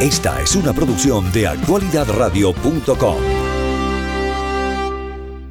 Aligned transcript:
Esta 0.00 0.42
es 0.42 0.54
una 0.54 0.74
producción 0.74 1.32
de 1.32 1.46
actualidadradio.com. 1.46 3.16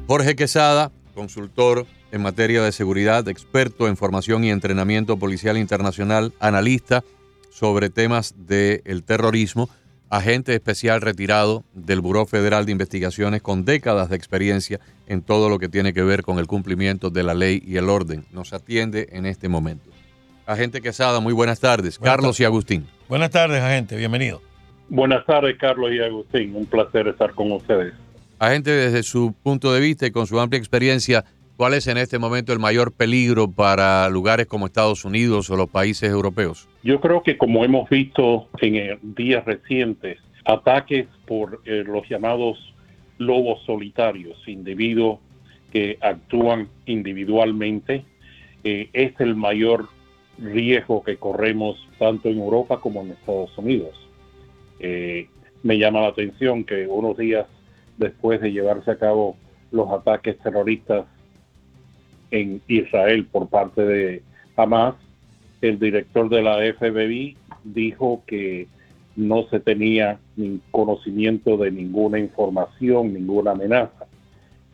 Jorge 0.06 0.36
Quesada, 0.36 0.92
consultor 1.16 1.84
en 2.12 2.22
materia 2.22 2.62
de 2.62 2.70
seguridad, 2.70 3.26
experto 3.26 3.88
en 3.88 3.96
formación 3.96 4.44
y 4.44 4.50
entrenamiento 4.50 5.16
policial 5.16 5.58
internacional, 5.58 6.32
analista 6.38 7.02
sobre 7.50 7.90
temas 7.90 8.36
del 8.38 9.02
terrorismo, 9.02 9.68
agente 10.10 10.54
especial 10.54 11.00
retirado 11.00 11.64
del 11.74 12.00
Buró 12.00 12.24
Federal 12.24 12.66
de 12.66 12.72
Investigaciones 12.72 13.42
con 13.42 13.64
décadas 13.64 14.10
de 14.10 14.16
experiencia 14.16 14.78
en 15.08 15.22
todo 15.22 15.48
lo 15.48 15.58
que 15.58 15.68
tiene 15.68 15.92
que 15.92 16.04
ver 16.04 16.22
con 16.22 16.38
el 16.38 16.46
cumplimiento 16.46 17.10
de 17.10 17.24
la 17.24 17.34
ley 17.34 17.60
y 17.66 17.78
el 17.78 17.88
orden. 17.88 18.24
Nos 18.30 18.52
atiende 18.52 19.08
en 19.10 19.26
este 19.26 19.48
momento. 19.48 19.95
Agente 20.46 20.80
Quesada, 20.80 21.18
muy 21.18 21.32
buenas 21.32 21.58
tardes. 21.58 21.98
Carlos 21.98 22.38
y 22.38 22.44
Agustín. 22.44 22.86
Buenas 23.08 23.30
tardes, 23.30 23.60
agente. 23.60 23.96
Bienvenido. 23.96 24.40
Buenas 24.88 25.26
tardes, 25.26 25.56
Carlos 25.58 25.90
y 25.92 25.98
Agustín. 25.98 26.54
Un 26.54 26.66
placer 26.66 27.08
estar 27.08 27.34
con 27.34 27.50
ustedes. 27.50 27.94
Agente, 28.38 28.70
desde 28.70 29.02
su 29.02 29.34
punto 29.42 29.72
de 29.72 29.80
vista 29.80 30.06
y 30.06 30.12
con 30.12 30.28
su 30.28 30.38
amplia 30.38 30.58
experiencia, 30.58 31.24
¿cuál 31.56 31.74
es 31.74 31.88
en 31.88 31.98
este 31.98 32.20
momento 32.20 32.52
el 32.52 32.60
mayor 32.60 32.92
peligro 32.92 33.50
para 33.50 34.08
lugares 34.08 34.46
como 34.46 34.66
Estados 34.66 35.04
Unidos 35.04 35.50
o 35.50 35.56
los 35.56 35.68
países 35.68 36.10
europeos? 36.10 36.68
Yo 36.84 37.00
creo 37.00 37.24
que 37.24 37.36
como 37.36 37.64
hemos 37.64 37.90
visto 37.90 38.48
en 38.60 39.00
días 39.16 39.44
recientes, 39.44 40.18
ataques 40.44 41.08
por 41.26 41.60
eh, 41.64 41.82
los 41.84 42.08
llamados 42.08 42.56
lobos 43.18 43.64
solitarios, 43.66 44.36
individuos 44.46 45.18
que 45.72 45.98
actúan 46.00 46.68
individualmente, 46.84 48.04
eh, 48.62 48.90
es 48.92 49.12
el 49.18 49.34
mayor 49.34 49.88
riesgo 50.38 51.02
que 51.02 51.16
corremos 51.16 51.76
tanto 51.98 52.28
en 52.28 52.38
Europa 52.38 52.80
como 52.80 53.02
en 53.02 53.12
Estados 53.12 53.56
Unidos. 53.58 53.94
Eh, 54.80 55.28
me 55.62 55.78
llama 55.78 56.02
la 56.02 56.08
atención 56.08 56.64
que 56.64 56.86
unos 56.86 57.16
días 57.16 57.46
después 57.96 58.40
de 58.40 58.52
llevarse 58.52 58.90
a 58.90 58.98
cabo 58.98 59.36
los 59.70 59.90
ataques 59.90 60.38
terroristas 60.38 61.06
en 62.30 62.60
Israel 62.68 63.26
por 63.26 63.48
parte 63.48 63.82
de 63.82 64.22
Hamas, 64.56 64.94
el 65.60 65.78
director 65.78 66.28
de 66.28 66.42
la 66.42 66.58
FBI 66.74 67.36
dijo 67.64 68.22
que 68.26 68.68
no 69.16 69.44
se 69.48 69.60
tenía 69.60 70.18
conocimiento 70.70 71.56
de 71.56 71.70
ninguna 71.70 72.18
información, 72.18 73.14
ninguna 73.14 73.52
amenaza. 73.52 74.06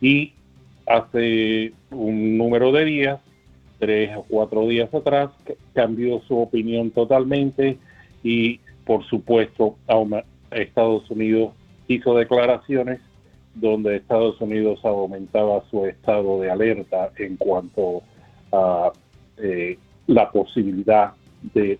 Y 0.01 0.33
hace 0.85 1.73
un 1.91 2.37
número 2.37 2.71
de 2.73 2.85
días 2.85 3.19
tres 3.83 4.15
o 4.15 4.23
cuatro 4.23 4.65
días 4.65 4.93
atrás, 4.93 5.29
cambió 5.73 6.21
su 6.21 6.37
opinión 6.37 6.89
totalmente 6.91 7.77
y, 8.23 8.61
por 8.85 9.05
supuesto, 9.07 9.75
Estados 10.51 11.11
Unidos 11.11 11.51
hizo 11.89 12.15
declaraciones 12.15 13.01
donde 13.55 13.97
Estados 13.97 14.39
Unidos 14.39 14.79
aumentaba 14.85 15.63
su 15.69 15.85
estado 15.85 16.39
de 16.39 16.49
alerta 16.49 17.11
en 17.17 17.35
cuanto 17.35 18.03
a 18.53 18.93
eh, 19.37 19.77
la 20.07 20.31
posibilidad 20.31 21.11
de 21.53 21.77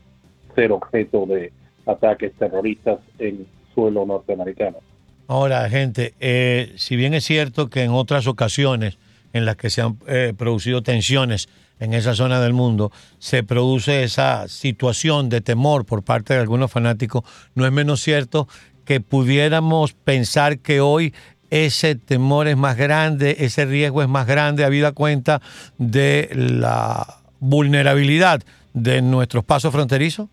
ser 0.56 0.74
objeto 0.74 1.26
de 1.26 1.54
ataques 1.86 2.34
terroristas 2.34 3.00
en 3.18 3.48
suelo 3.74 4.06
norteamericano. 4.06 4.80
Ahora, 5.28 5.70
gente, 5.70 6.16
eh, 6.20 6.74
si 6.76 6.98
bien 6.98 7.14
es 7.14 7.24
cierto 7.24 7.70
que 7.70 7.84
en 7.84 7.92
otras 7.92 8.28
ocasiones 8.28 8.98
en 9.32 9.46
las 9.46 9.56
que 9.56 9.70
se 9.70 9.82
han 9.82 9.98
eh, 10.08 10.34
producido 10.38 10.84
tensiones 10.84 11.48
en 11.80 11.94
esa 11.94 12.14
zona 12.16 12.40
del 12.40 12.54
mundo, 12.54 12.92
se 13.20 13.44
produce 13.44 14.04
esa 14.04 14.48
situación 14.48 15.30
de 15.30 15.42
temor 15.42 15.86
por 15.86 16.04
parte 16.04 16.34
de 16.34 16.40
algunos 16.40 16.72
fanáticos, 16.72 17.24
no 17.56 17.66
es 17.66 17.72
menos 17.72 18.02
cierto 18.02 18.48
que 18.86 19.02
pudiéramos 19.02 19.94
pensar 19.94 20.60
que 20.60 20.82
hoy 20.82 21.14
ese 21.50 21.96
temor 21.96 22.48
es 22.48 22.58
más 22.58 22.78
grande, 22.78 23.38
ese 23.40 23.66
riesgo 23.66 24.02
es 24.02 24.08
más 24.08 24.28
grande, 24.28 24.66
habida 24.66 24.92
cuenta 24.92 25.42
de 25.78 26.30
la 26.34 27.06
vulnerabilidad 27.40 28.42
de 28.74 29.02
nuestros 29.02 29.44
pasos 29.44 29.72
fronterizos? 29.72 30.30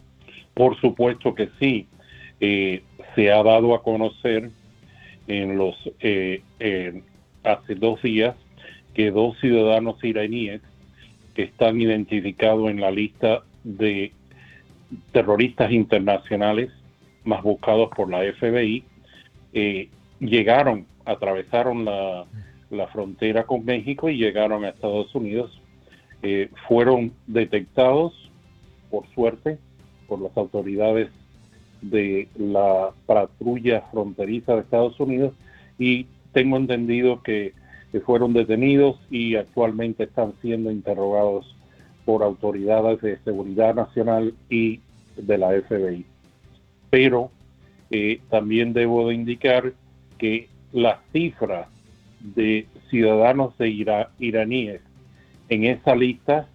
Por 0.54 0.80
supuesto 0.80 1.34
que 1.34 1.50
sí. 1.58 1.86
Eh, 2.40 2.82
se 3.14 3.30
ha 3.30 3.42
dado 3.42 3.74
a 3.74 3.82
conocer 3.82 4.50
en 5.26 5.58
los 5.58 5.76
eh, 6.00 6.42
hace 7.44 7.74
dos 7.74 8.00
días 8.02 8.34
que 8.94 9.10
dos 9.10 9.38
ciudadanos 9.40 10.02
iraníes 10.02 10.62
que 11.34 11.44
están 11.44 11.80
identificados 11.80 12.70
en 12.70 12.80
la 12.80 12.90
lista 12.90 13.42
de 13.64 14.12
terroristas 15.12 15.70
internacionales 15.70 16.70
más 17.24 17.42
buscados 17.42 17.90
por 17.94 18.10
la 18.10 18.20
FBI, 18.32 18.84
eh, 19.52 19.88
llegaron, 20.20 20.86
atravesaron 21.04 21.84
la, 21.84 22.26
frontera 22.92 23.44
con 23.44 23.64
México 23.64 24.08
y 24.08 24.16
llegaron 24.16 24.64
a 24.64 24.70
Estados 24.70 25.14
Unidos. 25.14 25.60
Eh, 26.22 26.50
fueron 26.68 27.12
detectados, 27.26 28.30
por 28.90 29.06
suerte, 29.14 29.58
por 30.06 30.20
las 30.20 30.36
autoridades 30.36 31.10
de 31.82 32.28
la 32.36 32.90
patrulla 33.06 33.82
fronteriza 33.90 34.54
de 34.54 34.60
Estados 34.60 34.98
Unidos 35.00 35.32
y 35.78 36.06
tengo 36.32 36.56
entendido 36.56 37.22
que 37.22 37.54
que 37.92 38.00
fueron 38.00 38.32
detenidos 38.32 38.98
y 39.10 39.36
actualmente 39.36 40.04
están 40.04 40.34
siendo 40.40 40.70
interrogados 40.70 41.56
por 42.04 42.22
autoridades 42.22 43.00
de 43.00 43.18
seguridad 43.18 43.74
nacional 43.74 44.34
y 44.48 44.80
de 45.16 45.38
la 45.38 45.50
FBI. 45.50 46.04
Pero 46.88 47.30
eh, 47.90 48.20
también 48.30 48.72
debo 48.72 49.08
de 49.08 49.14
indicar 49.14 49.72
que 50.18 50.48
la 50.72 51.00
cifra 51.12 51.68
de 52.20 52.66
ciudadanos 52.90 53.56
de 53.58 54.06
iraníes 54.18 54.80
en 55.48 55.64
esa 55.64 55.96
lista 55.96 56.48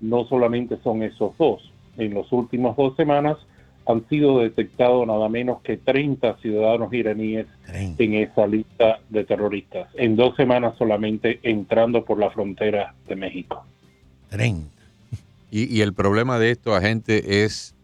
no 0.00 0.24
solamente 0.26 0.76
son 0.82 1.02
esos 1.02 1.36
dos. 1.38 1.72
En 1.96 2.14
las 2.14 2.30
últimas 2.32 2.76
dos 2.76 2.96
semanas 2.96 3.38
han 3.86 4.08
sido 4.08 4.40
detectados 4.40 5.06
nada 5.06 5.28
menos 5.28 5.60
que 5.62 5.76
30 5.76 6.38
ciudadanos 6.38 6.92
iraníes 6.92 7.46
en 7.72 8.14
esa 8.14 8.46
lista 8.46 9.00
de 9.08 9.24
terroristas, 9.24 9.88
en 9.94 10.16
dos 10.16 10.36
semanas 10.36 10.74
solamente 10.78 11.40
entrando 11.42 12.04
por 12.04 12.18
la 12.18 12.30
frontera 12.30 12.94
de 13.08 13.16
México. 13.16 13.64
30. 14.30 14.68
Y, 15.50 15.76
y 15.76 15.80
el 15.82 15.92
problema 15.92 16.38
de 16.38 16.52
esto, 16.52 16.74
agente, 16.74 17.44
es 17.44 17.74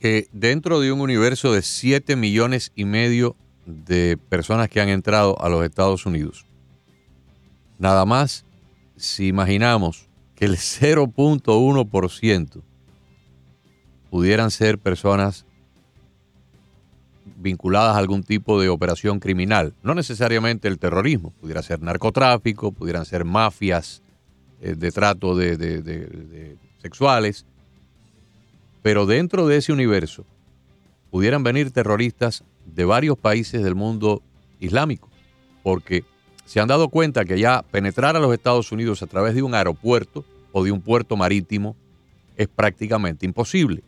que 0.00 0.26
dentro 0.32 0.80
de 0.80 0.92
un 0.92 1.00
universo 1.00 1.52
de 1.52 1.62
7 1.62 2.16
millones 2.16 2.72
y 2.74 2.84
medio 2.84 3.36
de 3.66 4.18
personas 4.28 4.68
que 4.68 4.80
han 4.80 4.88
entrado 4.88 5.40
a 5.40 5.48
los 5.48 5.64
Estados 5.64 6.06
Unidos, 6.06 6.44
nada 7.78 8.04
más 8.04 8.44
si 8.96 9.28
imaginamos 9.28 10.08
que 10.34 10.44
el 10.44 10.56
0.1% 10.56 12.62
pudieran 14.12 14.50
ser 14.50 14.76
personas 14.76 15.46
vinculadas 17.24 17.96
a 17.96 17.98
algún 17.98 18.22
tipo 18.22 18.60
de 18.60 18.68
operación 18.68 19.20
criminal. 19.20 19.72
No 19.82 19.94
necesariamente 19.94 20.68
el 20.68 20.78
terrorismo, 20.78 21.32
pudiera 21.40 21.62
ser 21.62 21.80
narcotráfico, 21.80 22.72
pudieran 22.72 23.06
ser 23.06 23.24
mafias 23.24 24.02
eh, 24.60 24.74
de 24.74 24.92
trato 24.92 25.34
de, 25.34 26.58
sexuales, 26.82 27.46
pero 28.82 29.06
dentro 29.06 29.46
de 29.46 29.56
ese 29.56 29.72
universo 29.72 30.26
pudieran 31.10 31.42
venir 31.42 31.70
terroristas 31.70 32.44
de 32.66 32.84
varios 32.84 33.16
países 33.16 33.64
del 33.64 33.74
mundo 33.74 34.20
islámico, 34.60 35.08
porque 35.62 36.04
se 36.44 36.60
han 36.60 36.68
dado 36.68 36.90
cuenta 36.90 37.24
que 37.24 37.40
ya 37.40 37.64
penetrar 37.70 38.14
a 38.14 38.20
los 38.20 38.34
Estados 38.34 38.72
Unidos 38.72 39.02
a 39.02 39.06
través 39.06 39.34
de 39.34 39.42
un 39.42 39.54
aeropuerto 39.54 40.22
o 40.52 40.62
de 40.62 40.70
un 40.70 40.82
puerto 40.82 41.16
marítimo 41.16 41.76
es 42.36 42.48
prácticamente 42.48 43.24
imposible 43.24 43.82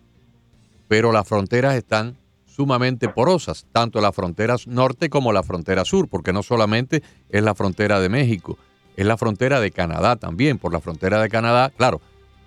pero 0.89 1.13
las 1.13 1.27
fronteras 1.27 1.75
están 1.75 2.16
sumamente 2.47 3.09
porosas, 3.09 3.66
tanto 3.72 4.01
la 4.01 4.13
frontera 4.13 4.57
norte 4.66 5.10
como 5.10 5.33
la 5.33 5.42
frontera 5.42 5.84
sur, 5.84 6.09
porque 6.09 6.33
no 6.33 6.42
solamente 6.42 7.03
es 7.28 7.42
la 7.42 7.54
frontera 7.54 8.01
de 8.01 8.09
México, 8.09 8.59
es 8.97 9.07
la 9.07 9.16
frontera 9.16 9.60
de 9.60 9.72
Canadá 9.72 10.16
también. 10.16 10.59
Por 10.59 10.72
la 10.72 10.81
frontera 10.81 11.21
de 11.21 11.28
Canadá, 11.28 11.72
claro, 11.77 12.01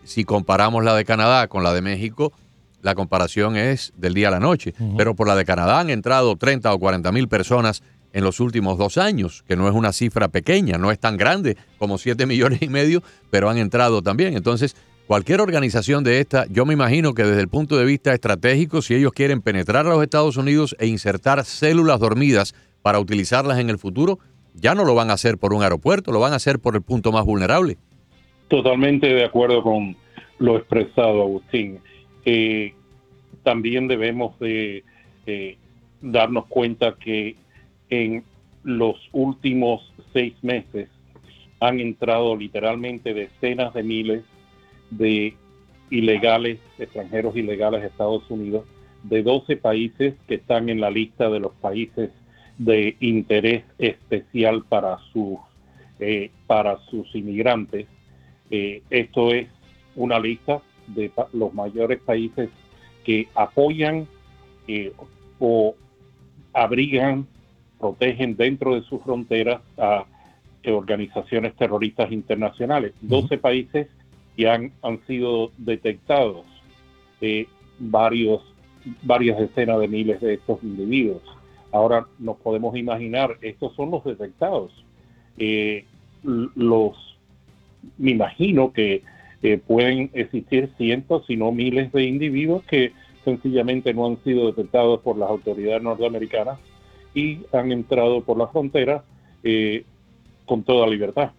si 0.03 0.23
comparamos 0.23 0.83
la 0.83 0.95
de 0.95 1.03
Canadá 1.03 1.47
con 1.47 1.63
la 1.63 1.73
de 1.73 1.81
México, 1.81 2.31
la 2.81 2.95
comparación 2.95 3.57
es 3.57 3.91
del 3.97 4.13
día 4.13 4.29
a 4.29 4.31
la 4.31 4.39
noche, 4.39 4.73
pero 4.95 5.15
por 5.15 5.27
la 5.27 5.35
de 5.35 5.43
Canadá 5.43 5.79
han 5.79 5.89
entrado 5.89 6.35
30 6.37 6.73
o 6.73 6.79
40 6.79 7.11
mil 7.11 7.27
personas 7.27 7.83
en 8.13 8.23
los 8.23 8.39
últimos 8.39 8.77
dos 8.77 8.97
años, 8.97 9.43
que 9.47 9.57
no 9.57 9.67
es 9.67 9.75
una 9.75 9.91
cifra 9.91 10.29
pequeña, 10.29 10.77
no 10.77 10.91
es 10.91 10.99
tan 10.99 11.17
grande 11.17 11.57
como 11.77 11.97
7 11.97 12.25
millones 12.25 12.61
y 12.61 12.69
medio, 12.69 13.03
pero 13.29 13.49
han 13.49 13.57
entrado 13.57 14.01
también. 14.01 14.37
Entonces, 14.37 14.75
Cualquier 15.07 15.39
organización 15.39 16.03
de 16.03 16.19
esta, 16.19 16.47
yo 16.47 16.65
me 16.65 16.73
imagino 16.73 17.13
que 17.13 17.23
desde 17.23 17.39
el 17.39 17.47
punto 17.47 17.77
de 17.77 17.85
vista 17.85 18.13
estratégico, 18.13 18.81
si 18.81 18.93
ellos 18.93 19.13
quieren 19.13 19.41
penetrar 19.41 19.87
a 19.87 19.89
los 19.91 20.03
Estados 20.03 20.35
Unidos 20.35 20.75
e 20.79 20.87
insertar 20.87 21.45
células 21.45 22.01
dormidas 22.01 22.53
para 22.81 22.99
utilizarlas 22.99 23.57
en 23.59 23.69
el 23.69 23.77
futuro, 23.77 24.19
ya 24.53 24.75
no 24.75 24.83
lo 24.83 24.95
van 24.95 25.09
a 25.09 25.13
hacer 25.13 25.37
por 25.37 25.53
un 25.53 25.63
aeropuerto, 25.63 26.11
lo 26.11 26.19
van 26.19 26.33
a 26.33 26.35
hacer 26.35 26.59
por 26.59 26.75
el 26.75 26.81
punto 26.81 27.13
más 27.13 27.23
vulnerable. 27.23 27.77
Totalmente 28.49 29.07
de 29.07 29.23
acuerdo 29.23 29.63
con 29.63 29.95
lo 30.39 30.57
expresado, 30.57 31.21
Agustín. 31.21 31.79
Eh, 32.25 32.73
también 33.43 33.87
debemos 33.87 34.37
de 34.39 34.83
eh, 35.25 35.57
darnos 36.01 36.47
cuenta 36.47 36.95
que 36.99 37.37
en 37.89 38.25
los 38.65 38.97
últimos 39.13 39.89
seis 40.11 40.33
meses 40.41 40.89
han 41.61 41.79
entrado 41.79 42.35
literalmente 42.35 43.13
decenas 43.13 43.73
de 43.73 43.83
miles 43.83 44.23
de 44.89 45.35
ilegales, 45.89 46.59
extranjeros 46.77 47.35
ilegales 47.35 47.83
a 47.83 47.87
Estados 47.87 48.29
Unidos, 48.29 48.65
de 49.03 49.23
12 49.23 49.57
países 49.57 50.15
que 50.27 50.35
están 50.35 50.69
en 50.69 50.81
la 50.81 50.89
lista 50.89 51.29
de 51.29 51.39
los 51.39 51.53
países 51.53 52.09
de 52.57 52.97
interés 52.99 53.63
especial 53.77 54.63
para 54.67 54.97
sus, 55.13 55.37
eh, 55.99 56.31
para 56.47 56.79
sus 56.89 57.13
inmigrantes. 57.15 57.87
Eh, 58.49 58.81
esto 58.89 59.33
es 59.33 59.47
una 59.95 60.19
lista 60.19 60.61
de 60.87 61.11
los 61.33 61.53
mayores 61.53 61.99
países 61.99 62.49
que 63.03 63.27
apoyan 63.35 64.07
eh, 64.67 64.91
o 65.39 65.75
abrigan, 66.53 67.27
protegen 67.79 68.35
dentro 68.35 68.75
de 68.75 68.81
sus 68.81 69.01
fronteras 69.03 69.61
a 69.77 70.05
organizaciones 70.65 71.55
terroristas 71.55 72.11
internacionales. 72.11 72.93
12 73.01 73.37
países 73.37 73.87
ya 74.37 74.53
han, 74.53 74.71
han 74.83 75.05
sido 75.07 75.51
detectados 75.57 76.45
varios, 77.79 78.41
varias 79.03 79.37
decenas 79.39 79.79
de 79.79 79.87
miles 79.87 80.21
de 80.21 80.35
estos 80.35 80.63
individuos. 80.63 81.21
Ahora 81.71 82.05
nos 82.19 82.37
podemos 82.37 82.77
imaginar, 82.77 83.37
estos 83.41 83.75
son 83.75 83.91
los 83.91 84.03
detectados. 84.03 84.71
Eh, 85.37 85.85
los, 86.23 87.17
me 87.97 88.11
imagino 88.11 88.71
que 88.71 89.03
eh, 89.43 89.57
pueden 89.57 90.09
existir 90.13 90.71
cientos, 90.77 91.25
si 91.27 91.35
no 91.35 91.51
miles 91.51 91.91
de 91.91 92.03
individuos 92.05 92.63
que 92.63 92.93
sencillamente 93.23 93.93
no 93.93 94.07
han 94.07 94.23
sido 94.23 94.47
detectados 94.47 95.01
por 95.01 95.17
las 95.17 95.29
autoridades 95.29 95.83
norteamericanas 95.83 96.59
y 97.13 97.39
han 97.51 97.71
entrado 97.71 98.21
por 98.21 98.37
la 98.37 98.47
frontera 98.47 99.03
eh, 99.43 99.83
con 100.45 100.63
toda 100.63 100.87
libertad. 100.87 101.31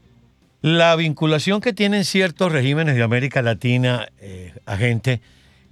La 0.61 0.97
vinculación 0.97 1.61
que 1.61 1.73
tienen 1.73 2.05
ciertos 2.05 2.51
regímenes 2.51 2.97
de 2.97 3.03
América 3.03 3.43
Latina, 3.43 4.09
agente, 4.67 5.21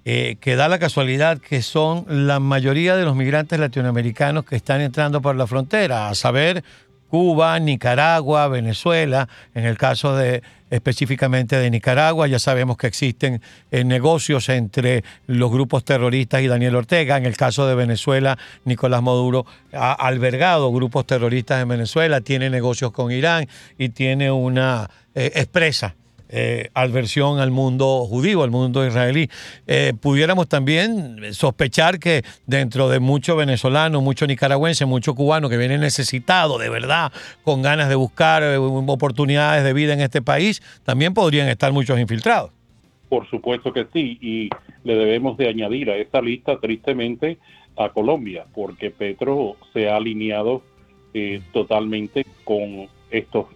eh, 0.08 0.36
que 0.40 0.54
da 0.54 0.68
la 0.68 0.78
casualidad 0.78 1.38
que 1.38 1.62
son 1.62 2.04
la 2.08 2.38
mayoría 2.38 2.94
de 2.94 3.04
los 3.04 3.16
migrantes 3.16 3.58
latinoamericanos 3.58 4.44
que 4.44 4.54
están 4.54 4.80
entrando 4.80 5.20
por 5.20 5.34
la 5.34 5.48
frontera, 5.48 6.08
a 6.08 6.14
saber, 6.14 6.62
Cuba, 7.08 7.58
Nicaragua, 7.58 8.48
Venezuela, 8.48 9.28
en 9.54 9.64
el 9.64 9.78
caso 9.78 10.16
de 10.16 10.42
específicamente 10.70 11.56
de 11.56 11.70
Nicaragua, 11.70 12.26
ya 12.26 12.38
sabemos 12.38 12.76
que 12.76 12.88
existen 12.88 13.40
eh, 13.70 13.84
negocios 13.84 14.48
entre 14.48 15.04
los 15.26 15.50
grupos 15.50 15.84
terroristas 15.84 16.42
y 16.42 16.48
Daniel 16.48 16.74
Ortega, 16.74 17.16
en 17.16 17.24
el 17.24 17.36
caso 17.36 17.66
de 17.66 17.74
Venezuela, 17.74 18.36
Nicolás 18.64 19.02
Maduro 19.02 19.46
ha 19.72 19.92
albergado 19.92 20.72
grupos 20.72 21.06
terroristas 21.06 21.62
en 21.62 21.68
Venezuela, 21.68 22.20
tiene 22.20 22.50
negocios 22.50 22.90
con 22.90 23.12
Irán 23.12 23.46
y 23.78 23.90
tiene 23.90 24.30
una 24.30 24.90
eh, 25.14 25.32
expresa 25.36 25.94
eh, 26.28 26.70
adversión 26.74 27.38
al 27.38 27.52
mundo 27.52 28.04
judío, 28.04 28.42
al 28.42 28.50
mundo 28.50 28.84
israelí. 28.84 29.28
Eh, 29.66 29.92
pudiéramos 30.00 30.48
también 30.48 31.32
sospechar 31.32 32.00
que 32.00 32.22
dentro 32.46 32.88
de 32.88 32.98
mucho 32.98 33.36
venezolano, 33.36 34.00
mucho 34.00 34.26
nicaragüense, 34.26 34.86
mucho 34.86 35.14
cubano 35.14 35.48
que 35.48 35.56
viene 35.56 35.78
necesitado 35.78 36.58
de 36.58 36.68
verdad, 36.68 37.12
con 37.44 37.62
ganas 37.62 37.88
de 37.88 37.94
buscar 37.94 38.42
eh, 38.42 38.56
oportunidades 38.58 39.62
de 39.62 39.72
vida 39.72 39.92
en 39.92 40.00
este 40.00 40.20
país, 40.20 40.62
también 40.84 41.14
podrían 41.14 41.48
estar 41.48 41.72
muchos 41.72 41.98
infiltrados. 42.00 42.50
Por 43.08 43.28
supuesto 43.30 43.72
que 43.72 43.86
sí, 43.92 44.18
y 44.20 44.50
le 44.82 44.96
debemos 44.96 45.36
de 45.36 45.48
añadir 45.48 45.90
a 45.90 45.96
esta 45.96 46.20
lista 46.20 46.58
tristemente 46.58 47.38
a 47.76 47.90
Colombia, 47.90 48.46
porque 48.52 48.90
Petro 48.90 49.56
se 49.72 49.88
ha 49.88 49.96
alineado 49.96 50.62
totalmente 51.52 52.26
con 52.44 52.88
estos 53.10 53.46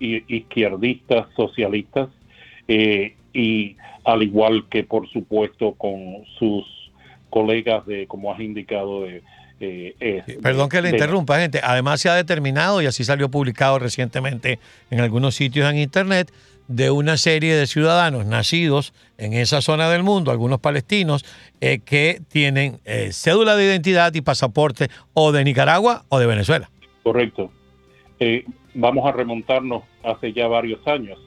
izquierdistas, 0.00 1.26
socialistas, 1.36 2.08
eh, 2.66 3.14
y 3.32 3.76
al 4.04 4.22
igual 4.22 4.64
que 4.68 4.82
por 4.82 5.08
supuesto 5.10 5.74
con 5.74 6.24
sus 6.38 6.64
colegas 7.28 7.86
de, 7.86 8.06
como 8.06 8.32
has 8.32 8.40
indicado, 8.40 9.02
de... 9.02 9.22
Eh, 9.62 10.24
Perdón 10.42 10.70
que 10.70 10.80
le 10.80 10.88
interrumpa, 10.88 11.38
gente. 11.38 11.60
Además 11.62 12.00
se 12.00 12.08
ha 12.08 12.14
determinado, 12.14 12.80
y 12.80 12.86
así 12.86 13.04
salió 13.04 13.30
publicado 13.30 13.78
recientemente 13.78 14.58
en 14.90 15.00
algunos 15.00 15.34
sitios 15.34 15.70
en 15.70 15.78
Internet, 15.78 16.32
de 16.66 16.90
una 16.90 17.18
serie 17.18 17.54
de 17.54 17.66
ciudadanos 17.66 18.24
nacidos 18.24 18.94
en 19.18 19.34
esa 19.34 19.60
zona 19.60 19.90
del 19.90 20.02
mundo, 20.02 20.30
algunos 20.30 20.60
palestinos, 20.60 21.26
eh, 21.60 21.80
que 21.84 22.22
tienen 22.28 22.80
cédula 23.10 23.54
de 23.54 23.66
identidad 23.66 24.14
y 24.14 24.22
pasaporte 24.22 24.88
o 25.12 25.30
de 25.30 25.44
Nicaragua 25.44 26.04
o 26.08 26.18
de 26.18 26.26
Venezuela. 26.26 26.70
Correcto. 27.02 27.50
Vamos 28.74 29.06
a 29.06 29.12
remontarnos 29.12 29.84
hace 30.02 30.32
ya 30.32 30.48
varios 30.48 30.86
años. 30.86 31.18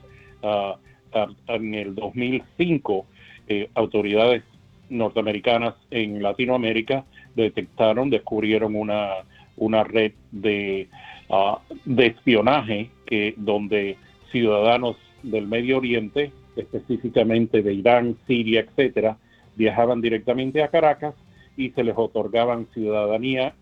en 1.47 1.73
el 1.75 1.95
2005, 1.95 3.05
eh, 3.47 3.69
autoridades 3.75 4.43
norteamericanas 4.89 5.75
en 5.91 6.21
Latinoamérica 6.21 7.05
detectaron, 7.35 8.09
descubrieron 8.09 8.75
una, 8.75 9.09
una 9.57 9.83
red 9.83 10.13
de, 10.31 10.87
ah, 11.29 11.59
de 11.85 12.07
espionaje 12.07 12.89
que, 13.05 13.33
donde 13.37 13.97
ciudadanos 14.31 14.97
del 15.21 15.47
Medio 15.47 15.77
Oriente, 15.77 16.31
específicamente 16.55 17.61
de 17.61 17.73
Irán, 17.73 18.17
Siria, 18.27 18.61
etcétera, 18.61 19.17
viajaban 19.55 20.01
directamente 20.01 20.63
a 20.63 20.69
Caracas 20.69 21.15
y 21.55 21.69
se 21.71 21.83
les 21.83 21.95
otorgaban 21.97 22.67
ciudadanía 22.73 23.53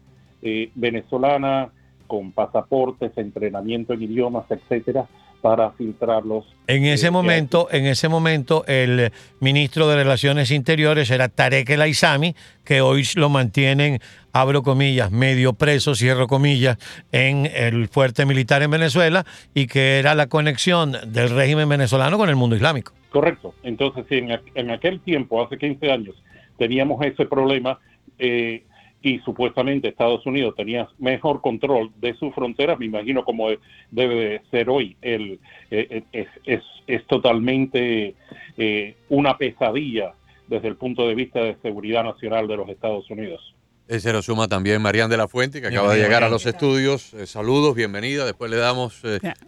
eh, 0.41 0.71
venezolana, 0.75 1.69
con 2.11 2.33
pasaportes, 2.33 3.17
entrenamiento 3.17 3.93
en 3.93 4.01
idiomas, 4.01 4.43
etcétera, 4.51 5.05
para 5.39 5.71
filtrarlos. 5.71 6.43
En 6.67 6.83
ese 6.83 7.07
eh, 7.07 7.11
momento, 7.11 7.69
en 7.71 7.85
ese 7.85 8.09
momento, 8.09 8.65
el 8.67 9.13
ministro 9.39 9.87
de 9.87 9.95
Relaciones 9.95 10.51
Interiores 10.51 11.09
era 11.09 11.29
Tarek 11.29 11.69
El 11.69 11.81
Aizami, 11.83 12.35
que 12.65 12.81
hoy 12.81 13.05
lo 13.15 13.29
mantienen, 13.29 13.99
abro 14.33 14.61
comillas, 14.61 15.09
medio 15.09 15.53
preso, 15.53 15.95
cierro 15.95 16.27
comillas, 16.27 16.77
en 17.13 17.45
el 17.45 17.87
fuerte 17.87 18.25
militar 18.25 18.61
en 18.61 18.71
Venezuela 18.71 19.25
y 19.53 19.67
que 19.67 19.97
era 19.97 20.13
la 20.13 20.27
conexión 20.27 20.97
del 21.07 21.29
régimen 21.29 21.69
venezolano 21.69 22.17
con 22.17 22.27
el 22.27 22.35
mundo 22.35 22.57
islámico. 22.57 22.91
Correcto. 23.09 23.55
Entonces, 23.63 24.05
en, 24.09 24.37
en 24.53 24.69
aquel 24.69 24.99
tiempo, 24.99 25.41
hace 25.41 25.57
15 25.57 25.89
años, 25.89 26.21
teníamos 26.57 27.05
ese 27.05 27.23
problema. 27.25 27.79
Eh, 28.19 28.65
y 29.03 29.19
supuestamente 29.19 29.87
Estados 29.87 30.25
Unidos 30.25 30.55
tenía 30.55 30.87
mejor 30.99 31.41
control 31.41 31.91
de 31.99 32.13
sus 32.15 32.33
fronteras, 32.33 32.77
me 32.77 32.85
imagino 32.85 33.23
como 33.23 33.49
debe 33.89 34.15
de 34.15 34.41
ser 34.51 34.69
hoy. 34.69 34.95
El, 35.01 35.39
eh, 35.71 36.03
eh, 36.13 36.27
es, 36.45 36.61
es, 36.87 37.07
totalmente 37.07 38.15
eh, 38.57 38.95
una 39.09 39.37
pesadilla 39.37 40.13
desde 40.47 40.67
el 40.67 40.75
punto 40.75 41.07
de 41.07 41.15
vista 41.15 41.39
de 41.39 41.57
seguridad 41.61 42.03
nacional 42.03 42.47
de 42.47 42.57
los 42.57 42.69
Estados 42.69 43.09
Unidos. 43.09 43.55
Se 43.87 44.13
lo 44.13 44.21
suma 44.21 44.47
también 44.47 44.81
Marian 44.81 45.09
de 45.09 45.17
la 45.17 45.27
Fuente, 45.27 45.59
que 45.59 45.67
acaba 45.67 45.93
de 45.93 46.01
llegar 46.01 46.23
a 46.23 46.29
los 46.29 46.45
estudios. 46.45 47.13
saludos, 47.25 47.75
bienvenida. 47.75 48.23
Después 48.25 48.49
le 48.49 48.57
damos, 48.57 49.01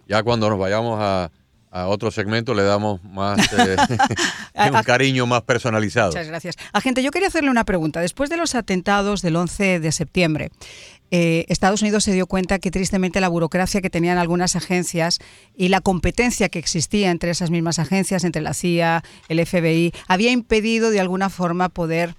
ya 0.08 0.24
cuando 0.24 0.50
nos 0.50 0.60
vayamos 0.60 0.98
a, 1.00 1.32
a 1.74 1.88
otro 1.88 2.12
segmento 2.12 2.54
le 2.54 2.62
damos 2.62 3.04
más 3.04 3.40
eh, 3.58 3.76
un 4.72 4.84
cariño 4.84 5.26
más 5.26 5.42
personalizado. 5.42 6.10
Muchas 6.10 6.28
gracias. 6.28 6.56
Agente, 6.72 7.02
yo 7.02 7.10
quería 7.10 7.28
hacerle 7.28 7.50
una 7.50 7.66
pregunta. 7.66 8.00
Después 8.00 8.30
de 8.30 8.38
los 8.38 8.54
atentados 8.54 9.24
del 9.24 9.36
11 9.36 9.80
de 9.80 9.92
septiembre, 9.92 10.52
eh, 11.10 11.46
Estados 11.50 11.82
Unidos 11.82 12.04
se 12.04 12.14
dio 12.14 12.28
cuenta 12.28 12.60
que 12.60 12.70
tristemente 12.70 13.20
la 13.22 13.28
burocracia 13.28 13.82
que 13.82 13.90
tenían 13.90 14.20
algunas 14.20 14.56
agencias 14.56 15.20
y 15.56 15.70
la 15.70 15.82
competencia 15.82 16.48
que 16.50 16.60
existía 16.60 17.10
entre 17.10 17.32
esas 17.32 17.50
mismas 17.50 17.80
agencias, 17.80 18.24
entre 18.24 18.44
la 18.44 18.54
CIA, 18.54 19.04
el 19.28 19.44
FBI, 19.46 19.94
había 20.08 20.32
impedido 20.32 20.92
de 20.92 21.00
alguna 21.00 21.30
forma 21.30 21.70
poder 21.70 22.16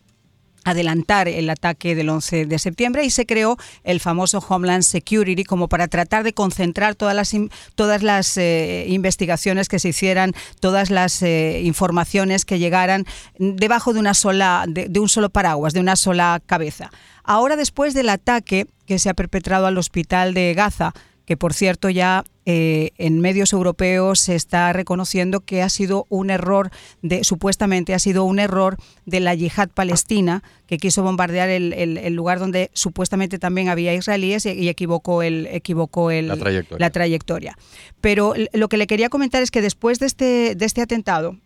adelantar 0.65 1.29
el 1.29 1.49
ataque 1.51 1.95
del 1.95 2.09
11 2.09 2.47
de 2.47 2.59
septiembre 2.59 3.05
y 3.05 3.11
se 3.11 3.27
creó 3.27 3.57
el 3.85 4.01
famoso 4.01 4.45
Homeland 4.47 4.83
Security 4.83 5.45
como 5.45 5.69
para 5.69 5.89
tratar 5.89 6.25
de 6.25 6.33
concentrar 6.33 6.95
todas 6.95 7.15
las, 7.15 7.33
todas 7.75 8.03
las 8.03 8.37
eh, 8.37 8.87
investigaciones 8.89 9.69
que 9.69 9.79
se 9.79 9.91
hicieran, 9.91 10.33
todas 10.61 10.91
las 10.91 11.23
eh, 11.23 11.61
informaciones 11.65 12.45
que 12.45 12.59
llegaran 12.59 13.05
debajo 13.39 13.93
de 13.93 14.01
una 14.01 14.15
sola 14.15 14.65
de 14.67 14.99
un 14.99 15.09
solo 15.09 15.31
paraguas, 15.31 15.73
de 15.73 15.81
una 15.81 15.97
sola 15.97 16.41
cabeza. 16.45 16.91
Ahora 17.23 17.57
después 17.57 17.95
del 17.95 18.09
ataque 18.09 18.67
que 18.87 18.99
se 18.99 19.09
ha 19.09 19.15
perpetrado 19.15 19.67
al 19.67 19.79
hospital 19.79 20.35
de 20.35 20.53
Gaza, 20.55 20.93
que 21.25 21.37
por 21.37 21.55
cierto 21.55 21.89
ya 21.89 22.25
eh, 22.47 22.91
en 22.99 23.21
medios 23.21 23.53
europeos 23.53 24.21
se 24.21 24.35
está 24.35 24.73
reconociendo 24.73 25.41
que 25.41 25.63
ha 25.63 25.69
sido 25.69 26.07
un 26.11 26.31
error, 26.31 26.71
de, 27.03 27.25
supuestamente 27.25 27.95
ha 27.95 27.99
sido 27.99 28.25
un 28.25 28.39
error 28.39 28.77
de 29.07 29.21
la 29.21 29.35
yihad 29.35 29.71
palestina 29.71 30.43
que 30.67 30.79
quiso 30.79 31.03
bombardear 31.03 31.49
el, 31.49 32.15
lugar 32.15 32.39
donde 32.39 32.71
supuestamente 32.75 33.39
también 33.39 33.69
había 33.69 33.95
israelíes 33.95 34.47
y, 34.47 34.69
equivocó, 34.69 35.23
el, 35.23 35.47
equivocó 35.51 36.11
el, 36.11 36.29
la, 36.29 36.91
trayectoria. 36.91 37.57
Pero 38.01 38.35
lo 38.53 38.69
que 38.69 38.77
le 38.77 38.87
quería 38.87 39.09
comentar 39.09 39.43
es 39.43 39.51
que 39.51 39.63
después 39.63 39.99
de 39.99 40.07
este, 40.07 40.55
de 40.55 40.65
este 40.65 40.83
atentado, 40.83 41.37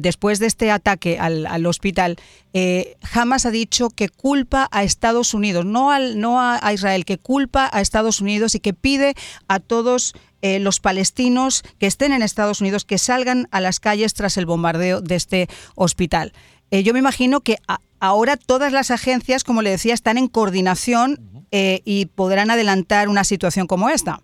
después 0.00 0.38
de 0.38 0.46
este 0.46 0.70
ataque 0.70 1.18
al, 1.18 1.66
hospital, 1.66 2.16
eh, 2.54 2.96
Hamas 3.12 3.44
ha 3.44 3.50
dicho 3.50 3.90
que 3.90 4.08
culpa 4.08 4.68
a 4.72 4.84
Estados 4.84 5.34
Unidos, 5.34 5.66
no, 5.66 5.90
al, 5.90 6.18
no 6.18 6.40
a, 6.40 6.72
Israel, 6.72 7.04
que 7.04 7.18
culpa 7.18 7.68
a 7.72 7.80
Estados 7.80 8.20
Unidos 8.20 8.54
y 8.54 8.60
que 8.60 8.72
pide 8.72 9.14
a 9.48 9.60
todos 9.60 10.14
eh, 10.40 10.58
los 10.58 10.80
palestinos 10.80 11.62
que 11.78 11.86
estén 11.86 12.12
en 12.12 12.22
Estados 12.22 12.60
Unidos 12.60 12.84
que 12.84 12.98
salgan 12.98 13.48
a 13.50 13.60
las 13.60 13.80
calles 13.80 14.14
tras 14.14 14.36
el 14.38 14.46
bombardeo 14.46 15.02
de 15.02 15.14
este 15.14 15.48
hospital. 15.74 16.32
yo 16.70 16.94
me 16.94 16.98
imagino 16.98 17.40
que 17.40 17.56
ahora 18.00 18.38
todas 18.38 18.72
las 18.72 18.90
agencias, 18.90 19.44
como 19.44 19.60
le 19.60 19.70
decía, 19.70 19.92
están 19.92 20.16
en 20.16 20.26
coordinación 20.26 21.18
y 21.52 22.06
podrán 22.06 22.50
adelantar 22.50 23.10
una 23.10 23.24
situación 23.24 23.66
como 23.66 23.90
esta. 23.90 24.22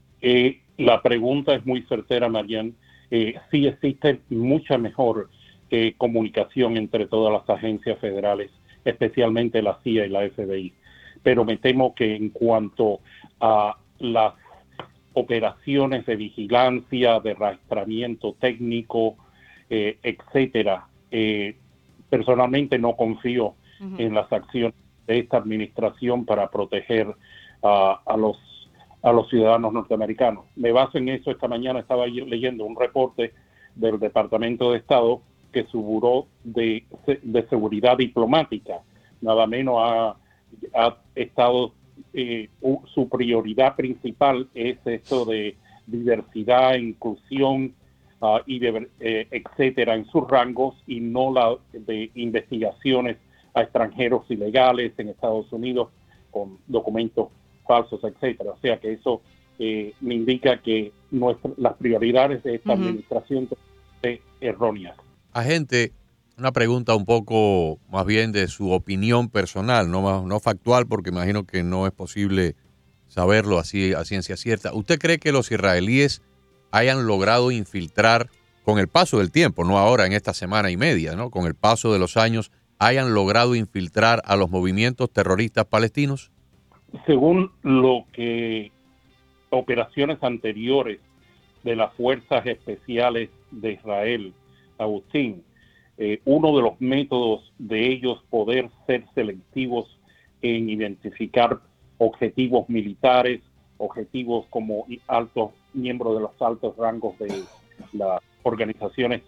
la 0.78 1.02
pregunta 1.02 1.54
es 1.54 1.66
muy 1.66 1.82
certera, 1.82 2.30
Marian. 2.30 2.74
sí 3.10 3.66
existe 3.66 4.20
mucha 4.30 4.78
mejor 4.78 5.28
eh, 5.70 5.94
comunicación 5.96 6.76
entre 6.76 7.06
todas 7.06 7.32
las 7.32 7.48
agencias 7.56 7.98
federales, 7.98 8.50
especialmente 8.84 9.62
la 9.62 9.78
CIA 9.82 10.06
y 10.06 10.08
la 10.08 10.28
FBI. 10.28 10.72
Pero 11.22 11.44
me 11.44 11.56
temo 11.56 11.94
que 11.94 12.14
en 12.14 12.30
cuanto 12.30 13.00
a 13.40 13.76
las 13.98 14.34
operaciones 15.14 16.06
de 16.06 16.16
vigilancia, 16.16 17.20
de 17.20 17.32
arrastramiento 17.32 18.34
técnico, 18.40 19.16
eh, 19.68 19.98
etcétera, 20.02 20.86
eh, 21.10 21.56
personalmente 22.08 22.78
no 22.78 22.96
confío 22.96 23.54
en 23.96 24.14
las 24.14 24.32
acciones 24.32 24.74
de 25.06 25.20
esta 25.20 25.36
administración 25.36 26.24
para 26.24 26.50
proteger 26.50 27.14
a 27.62 28.16
los 28.16 28.36
a 29.02 29.12
los 29.12 29.28
ciudadanos 29.28 29.72
norteamericanos. 29.72 30.44
Me 30.56 30.72
baso 30.72 30.98
en 30.98 31.08
eso. 31.08 31.30
Esta 31.30 31.48
mañana 31.48 31.80
estaba 31.80 32.06
leyendo 32.06 32.64
un 32.64 32.76
reporte 32.76 33.32
del 33.74 33.98
Departamento 33.98 34.72
de 34.72 34.78
Estado 34.78 35.22
que 35.52 35.64
su 35.64 35.82
buró 35.82 36.26
de, 36.44 36.84
seguridad 37.48 37.96
diplomática 37.96 38.80
nada 39.20 39.46
menos 39.46 39.76
ha, 39.78 40.16
estado, 41.14 41.72
eh, 42.12 42.48
su 42.94 43.08
prioridad 43.08 43.76
principal 43.76 44.48
es 44.54 44.78
esto 44.84 45.24
de 45.24 45.56
diversidad, 45.86 46.74
inclusión 46.76 47.74
uh, 48.20 48.38
y 48.46 48.64
eh, 48.64 49.26
etcétera 49.30 49.94
en 49.94 50.06
sus 50.06 50.28
rangos 50.28 50.76
y 50.86 51.00
no 51.00 51.32
la 51.32 51.56
de 51.72 52.10
investigaciones 52.14 53.16
a 53.54 53.62
extranjeros 53.62 54.30
ilegales 54.30 54.92
en 54.98 55.08
Estados 55.08 55.52
Unidos 55.52 55.88
con 56.30 56.58
documentos 56.66 57.28
falsos, 57.66 58.00
etcétera. 58.04 58.52
O 58.52 58.58
sea 58.58 58.78
que 58.78 58.92
eso 58.92 59.22
eh, 59.58 59.94
me 60.00 60.14
indica 60.14 60.58
que 60.58 60.92
las 61.56 61.74
prioridades 61.74 62.42
de 62.42 62.56
esta 62.56 62.74
administración 62.74 63.48
son 63.48 63.58
erróneas. 64.40 64.96
Agente, 65.32 65.92
una 66.38 66.52
pregunta 66.52 66.94
un 66.94 67.04
poco 67.04 67.78
más 67.90 68.06
bien 68.06 68.32
de 68.32 68.48
su 68.48 68.70
opinión 68.70 69.28
personal, 69.28 69.90
no, 69.90 70.26
no 70.26 70.40
factual, 70.40 70.86
porque 70.86 71.10
imagino 71.10 71.44
que 71.44 71.62
no 71.62 71.86
es 71.86 71.92
posible 71.92 72.54
saberlo 73.08 73.58
así 73.58 73.92
a 73.92 74.04
ciencia 74.04 74.36
cierta. 74.36 74.72
¿Usted 74.72 74.98
cree 74.98 75.18
que 75.18 75.32
los 75.32 75.50
israelíes 75.50 76.22
hayan 76.70 77.06
logrado 77.06 77.50
infiltrar 77.50 78.28
con 78.64 78.78
el 78.78 78.88
paso 78.88 79.18
del 79.18 79.32
tiempo, 79.32 79.64
no 79.64 79.78
ahora 79.78 80.06
en 80.06 80.12
esta 80.12 80.34
semana 80.34 80.70
y 80.70 80.76
media, 80.76 81.16
¿no? 81.16 81.30
Con 81.30 81.46
el 81.46 81.54
paso 81.54 81.92
de 81.92 81.98
los 81.98 82.16
años, 82.16 82.52
hayan 82.78 83.14
logrado 83.14 83.54
infiltrar 83.54 84.22
a 84.24 84.36
los 84.36 84.50
movimientos 84.50 85.10
terroristas 85.10 85.64
palestinos? 85.64 86.30
Según 87.06 87.50
lo 87.62 88.04
que 88.12 88.70
operaciones 89.50 90.22
anteriores 90.22 91.00
de 91.64 91.76
las 91.76 91.92
fuerzas 91.94 92.46
especiales 92.46 93.30
de 93.50 93.72
Israel 93.72 94.34
Agustín, 94.78 95.42
eh, 95.96 96.20
uno 96.24 96.56
de 96.56 96.62
los 96.62 96.80
métodos 96.80 97.52
de 97.58 97.88
ellos 97.88 98.22
poder 98.30 98.70
ser 98.86 99.04
selectivos 99.14 99.98
en 100.42 100.70
identificar 100.70 101.58
objetivos 101.98 102.68
militares, 102.68 103.40
objetivos 103.78 104.46
como 104.50 104.86
altos 105.08 105.50
miembros 105.74 106.14
de 106.14 106.20
los 106.20 106.42
altos 106.42 106.76
rangos 106.76 107.18
de 107.18 107.42
las 107.92 108.20
organizaciones 108.42 109.22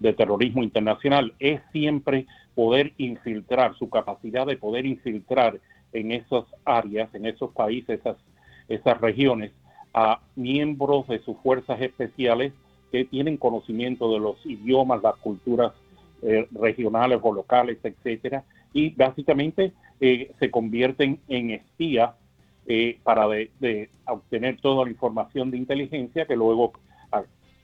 de 0.00 0.12
terrorismo 0.12 0.62
internacional, 0.62 1.34
es 1.38 1.60
siempre 1.72 2.26
poder 2.54 2.92
infiltrar, 2.98 3.76
su 3.76 3.88
capacidad 3.88 4.46
de 4.46 4.56
poder 4.56 4.86
infiltrar 4.86 5.60
en 5.92 6.12
esas 6.12 6.44
áreas, 6.64 7.12
en 7.14 7.26
esos 7.26 7.52
países, 7.52 8.00
esas, 8.00 8.16
esas 8.68 9.00
regiones, 9.00 9.52
a 9.94 10.20
miembros 10.36 11.06
de 11.08 11.20
sus 11.20 11.36
fuerzas 11.38 11.80
especiales 11.80 12.52
que 12.90 13.04
tienen 13.04 13.36
conocimiento 13.36 14.12
de 14.12 14.20
los 14.20 14.44
idiomas, 14.44 15.02
las 15.02 15.16
culturas 15.16 15.72
eh, 16.22 16.48
regionales 16.52 17.20
o 17.22 17.32
locales, 17.32 17.78
etcétera, 17.82 18.44
y 18.72 18.90
básicamente 18.90 19.72
eh, 20.00 20.32
se 20.38 20.50
convierten 20.50 21.20
en 21.28 21.50
espías 21.50 22.10
eh, 22.66 22.98
para 23.02 23.28
de, 23.28 23.88
obtener 24.06 24.60
toda 24.60 24.84
la 24.84 24.90
información 24.90 25.50
de 25.50 25.58
inteligencia 25.58 26.26
que 26.26 26.36
luego, 26.36 26.72
ah, 27.12 27.22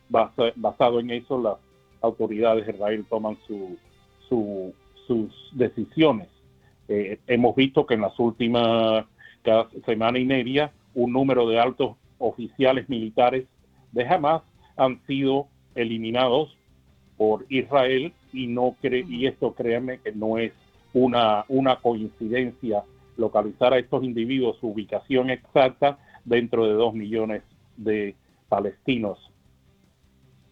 basado 0.09 1.01
en 1.01 1.11
eso, 1.11 1.41
las 1.41 1.57
autoridades 2.01 2.67
de 2.67 2.73
Israel 2.73 3.05
toman 3.09 3.37
su, 3.47 3.77
sus 4.29 5.51
decisiones. 5.53 6.29
hemos 6.89 7.55
visto 7.57 7.87
que 7.87 7.95
en 7.95 8.03
las 8.03 8.19
últimas 8.19 9.05
semana 9.85 10.19
y 10.19 10.25
media 10.25 10.73
un 10.95 11.13
número 11.13 11.49
de 11.49 11.59
altos 11.59 11.97
oficiales 12.19 12.89
militares 12.89 13.47
de 13.93 14.07
Hamas 14.07 14.43
han 14.77 15.01
sido 15.07 15.47
eliminados 15.75 16.57
por 17.17 17.47
Israel 17.49 18.13
y 18.33 18.47
no 18.47 18.77
cre 18.81 19.05
y 19.09 19.27
esto 19.27 19.55
créanme 19.55 19.99
que 19.99 20.13
no 20.13 20.39
es 20.39 20.53
una, 20.93 21.45
una 21.49 21.77
coincidencia 21.77 22.83
localizar 23.17 23.73
a 23.73 23.79
estos 23.79 24.03
individuos 24.03 24.57
su 24.61 24.69
ubicación 24.69 25.31
exacta 25.31 25.99
dentro 26.25 26.67
de 26.67 26.73
dos 26.73 26.95
millones 26.95 27.43
de 27.77 28.15
palestinos. 28.49 29.19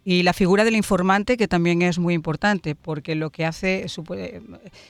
Y 0.05 0.25
la 0.25 0.33
figura 0.33 0.65
del 0.65 0.75
informante, 0.75 1.37
que 1.37 1.47
también 1.47 1.81
es 1.81 2.01
muy 2.01 2.15
importante, 2.15 2.75
porque 2.75 3.15
lo 3.15 3.31
que 3.31 3.45
hace, 3.45 3.87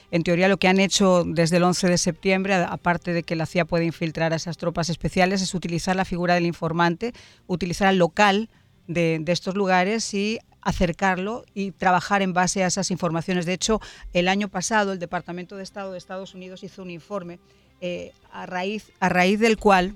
en 0.09 0.23
teoría 0.23 0.47
lo 0.47 0.57
que 0.57 0.67
han 0.67 0.79
hecho 0.79 1.23
desde 1.23 1.57
el 1.57 1.63
11 1.63 1.87
de 1.87 1.97
septiembre, 1.99 2.55
aparte 2.55 3.13
de 3.13 3.21
que 3.21 3.35
la 3.35 3.45
CIA 3.45 3.65
puede 3.65 3.85
infiltrar 3.85 4.33
a 4.33 4.37
esas 4.37 4.57
tropas 4.57 4.89
especiales, 4.89 5.43
es 5.43 5.53
utilizar 5.53 5.95
la 5.95 6.05
figura 6.05 6.33
del 6.33 6.47
informante, 6.47 7.13
utilizar 7.45 7.89
al 7.89 7.99
local 7.99 8.49
de, 8.87 9.23
estos 9.27 9.55
lugares 9.55 10.13
y 10.13 10.39
acercarlo 10.61 11.43
y 11.53 11.71
trabajar 11.71 12.21
en 12.21 12.33
base 12.33 12.63
a 12.63 12.67
esas 12.67 12.91
informaciones. 12.91 13.45
De 13.45 13.53
hecho, 13.53 13.81
el 14.13 14.27
año 14.27 14.47
pasado 14.47 14.93
el 14.93 14.99
Departamento 14.99 15.57
de 15.57 15.63
Estado 15.63 15.91
de 15.91 15.97
Estados 15.97 16.33
Unidos 16.33 16.63
hizo 16.63 16.81
un 16.81 16.91
informe 16.91 17.39
eh, 17.81 18.13
a, 18.31 18.45
raíz, 18.45 18.91
a 18.99 19.09
raíz 19.09 19.39
del 19.39 19.57
cual 19.57 19.95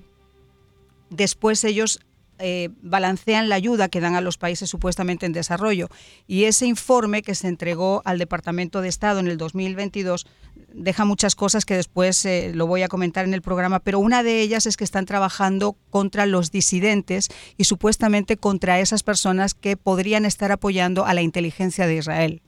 después 1.10 1.64
ellos 1.64 2.00
eh, 2.40 2.68
balancean 2.82 3.48
la 3.48 3.56
ayuda 3.56 3.88
que 3.88 4.00
dan 4.00 4.14
a 4.14 4.20
los 4.20 4.38
países 4.38 4.70
supuestamente 4.70 5.26
en 5.26 5.32
desarrollo. 5.32 5.88
Y 6.28 6.44
ese 6.44 6.66
informe 6.66 7.22
que 7.22 7.34
se 7.34 7.48
entregó 7.48 8.00
al 8.04 8.18
Departamento 8.18 8.80
de 8.80 8.88
Estado 8.88 9.18
en 9.18 9.26
el 9.26 9.38
2022 9.38 10.26
deja 10.72 11.04
muchas 11.04 11.34
cosas 11.34 11.64
que 11.64 11.74
después 11.74 12.24
eh, 12.24 12.52
lo 12.54 12.66
voy 12.66 12.82
a 12.82 12.88
comentar 12.88 13.24
en 13.24 13.34
el 13.34 13.42
programa, 13.42 13.80
pero 13.80 13.98
una 13.98 14.22
de 14.22 14.40
ellas 14.40 14.66
es 14.66 14.76
que 14.76 14.84
están 14.84 15.06
trabajando 15.06 15.76
contra 15.90 16.26
los 16.26 16.50
disidentes 16.50 17.28
y 17.56 17.64
supuestamente 17.64 18.36
contra 18.36 18.80
esas 18.80 19.02
personas 19.02 19.54
que 19.54 19.76
podrían 19.76 20.24
estar 20.24 20.52
apoyando 20.52 21.04
a 21.04 21.14
la 21.14 21.22
inteligencia 21.22 21.86
de 21.86 21.96
Israel. 21.96 22.42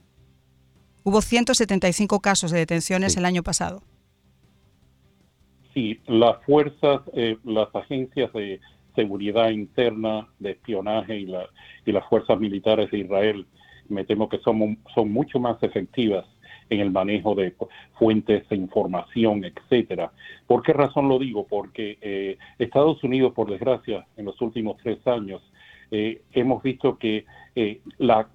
Hubo 1.03 1.21
175 1.21 2.19
casos 2.19 2.51
de 2.51 2.59
detenciones 2.59 3.17
el 3.17 3.25
año 3.25 3.43
pasado. 3.43 3.81
Sí, 5.73 5.99
las 6.05 6.43
fuerzas, 6.45 7.01
eh, 7.13 7.37
las 7.43 7.73
agencias 7.73 8.31
de 8.33 8.59
seguridad 8.95 9.49
interna, 9.49 10.27
de 10.39 10.51
espionaje 10.51 11.17
y, 11.17 11.25
la, 11.25 11.47
y 11.85 11.91
las 11.91 12.07
fuerzas 12.07 12.39
militares 12.39 12.91
de 12.91 12.99
Israel, 12.99 13.47
me 13.87 14.03
temo 14.03 14.29
que 14.29 14.39
son, 14.39 14.77
son 14.93 15.11
mucho 15.11 15.39
más 15.39 15.61
efectivas 15.63 16.25
en 16.71 16.79
el 16.79 16.89
manejo 16.89 17.35
de 17.35 17.53
fuentes 17.99 18.47
de 18.49 18.55
información, 18.55 19.43
etcétera. 19.43 20.11
¿Por 20.47 20.63
qué 20.63 20.73
razón 20.73 21.09
lo 21.09 21.19
digo? 21.19 21.45
Porque 21.45 21.97
eh, 22.01 22.37
Estados 22.57 23.03
Unidos, 23.03 23.33
por 23.33 23.51
desgracia, 23.51 24.07
en 24.15 24.25
los 24.25 24.41
últimos 24.41 24.77
tres 24.81 25.05
años, 25.05 25.41
eh, 25.91 26.21
hemos 26.31 26.63
visto 26.63 26.97
que 26.97 27.25
eh, 27.55 27.81
la, 27.97 28.29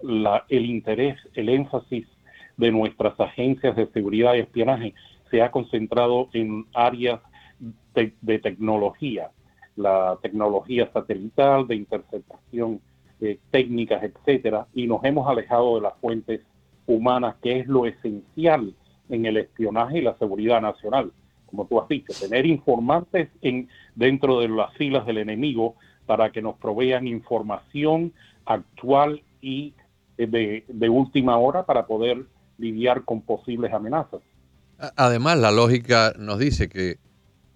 el 0.50 0.66
interés, 0.66 1.16
el 1.34 1.48
énfasis 1.48 2.06
de 2.58 2.70
nuestras 2.70 3.18
agencias 3.18 3.74
de 3.74 3.86
seguridad 3.88 4.34
y 4.34 4.40
espionaje 4.40 4.94
se 5.30 5.40
ha 5.40 5.50
concentrado 5.50 6.28
en 6.34 6.66
áreas 6.74 7.20
de 8.20 8.38
tecnología, 8.38 9.30
la 9.76 10.18
tecnología 10.20 10.90
satelital, 10.92 11.66
de 11.66 11.76
interceptación 11.76 12.80
eh, 13.18 13.38
técnicas, 13.50 14.02
etcétera, 14.02 14.66
y 14.74 14.86
nos 14.86 15.02
hemos 15.02 15.26
alejado 15.26 15.76
de 15.76 15.80
las 15.80 15.94
fuentes 16.02 16.42
humanas, 16.86 17.36
que 17.42 17.60
es 17.60 17.66
lo 17.66 17.86
esencial 17.86 18.74
en 19.08 19.26
el 19.26 19.36
espionaje 19.36 19.98
y 19.98 20.02
la 20.02 20.16
seguridad 20.18 20.60
nacional. 20.60 21.12
Como 21.46 21.66
tú 21.66 21.80
has 21.80 21.88
dicho, 21.88 22.12
tener 22.18 22.46
informantes 22.46 23.28
en, 23.42 23.68
dentro 23.94 24.40
de 24.40 24.48
las 24.48 24.72
filas 24.74 25.06
del 25.06 25.18
enemigo 25.18 25.76
para 26.06 26.30
que 26.30 26.42
nos 26.42 26.56
provean 26.56 27.06
información 27.06 28.12
actual 28.44 29.22
y 29.40 29.74
de, 30.16 30.64
de 30.66 30.88
última 30.88 31.36
hora 31.38 31.64
para 31.66 31.86
poder 31.86 32.24
lidiar 32.58 33.04
con 33.04 33.22
posibles 33.22 33.72
amenazas. 33.72 34.20
Además, 34.96 35.38
la 35.38 35.50
lógica 35.50 36.12
nos 36.18 36.38
dice 36.38 36.68
que 36.68 36.98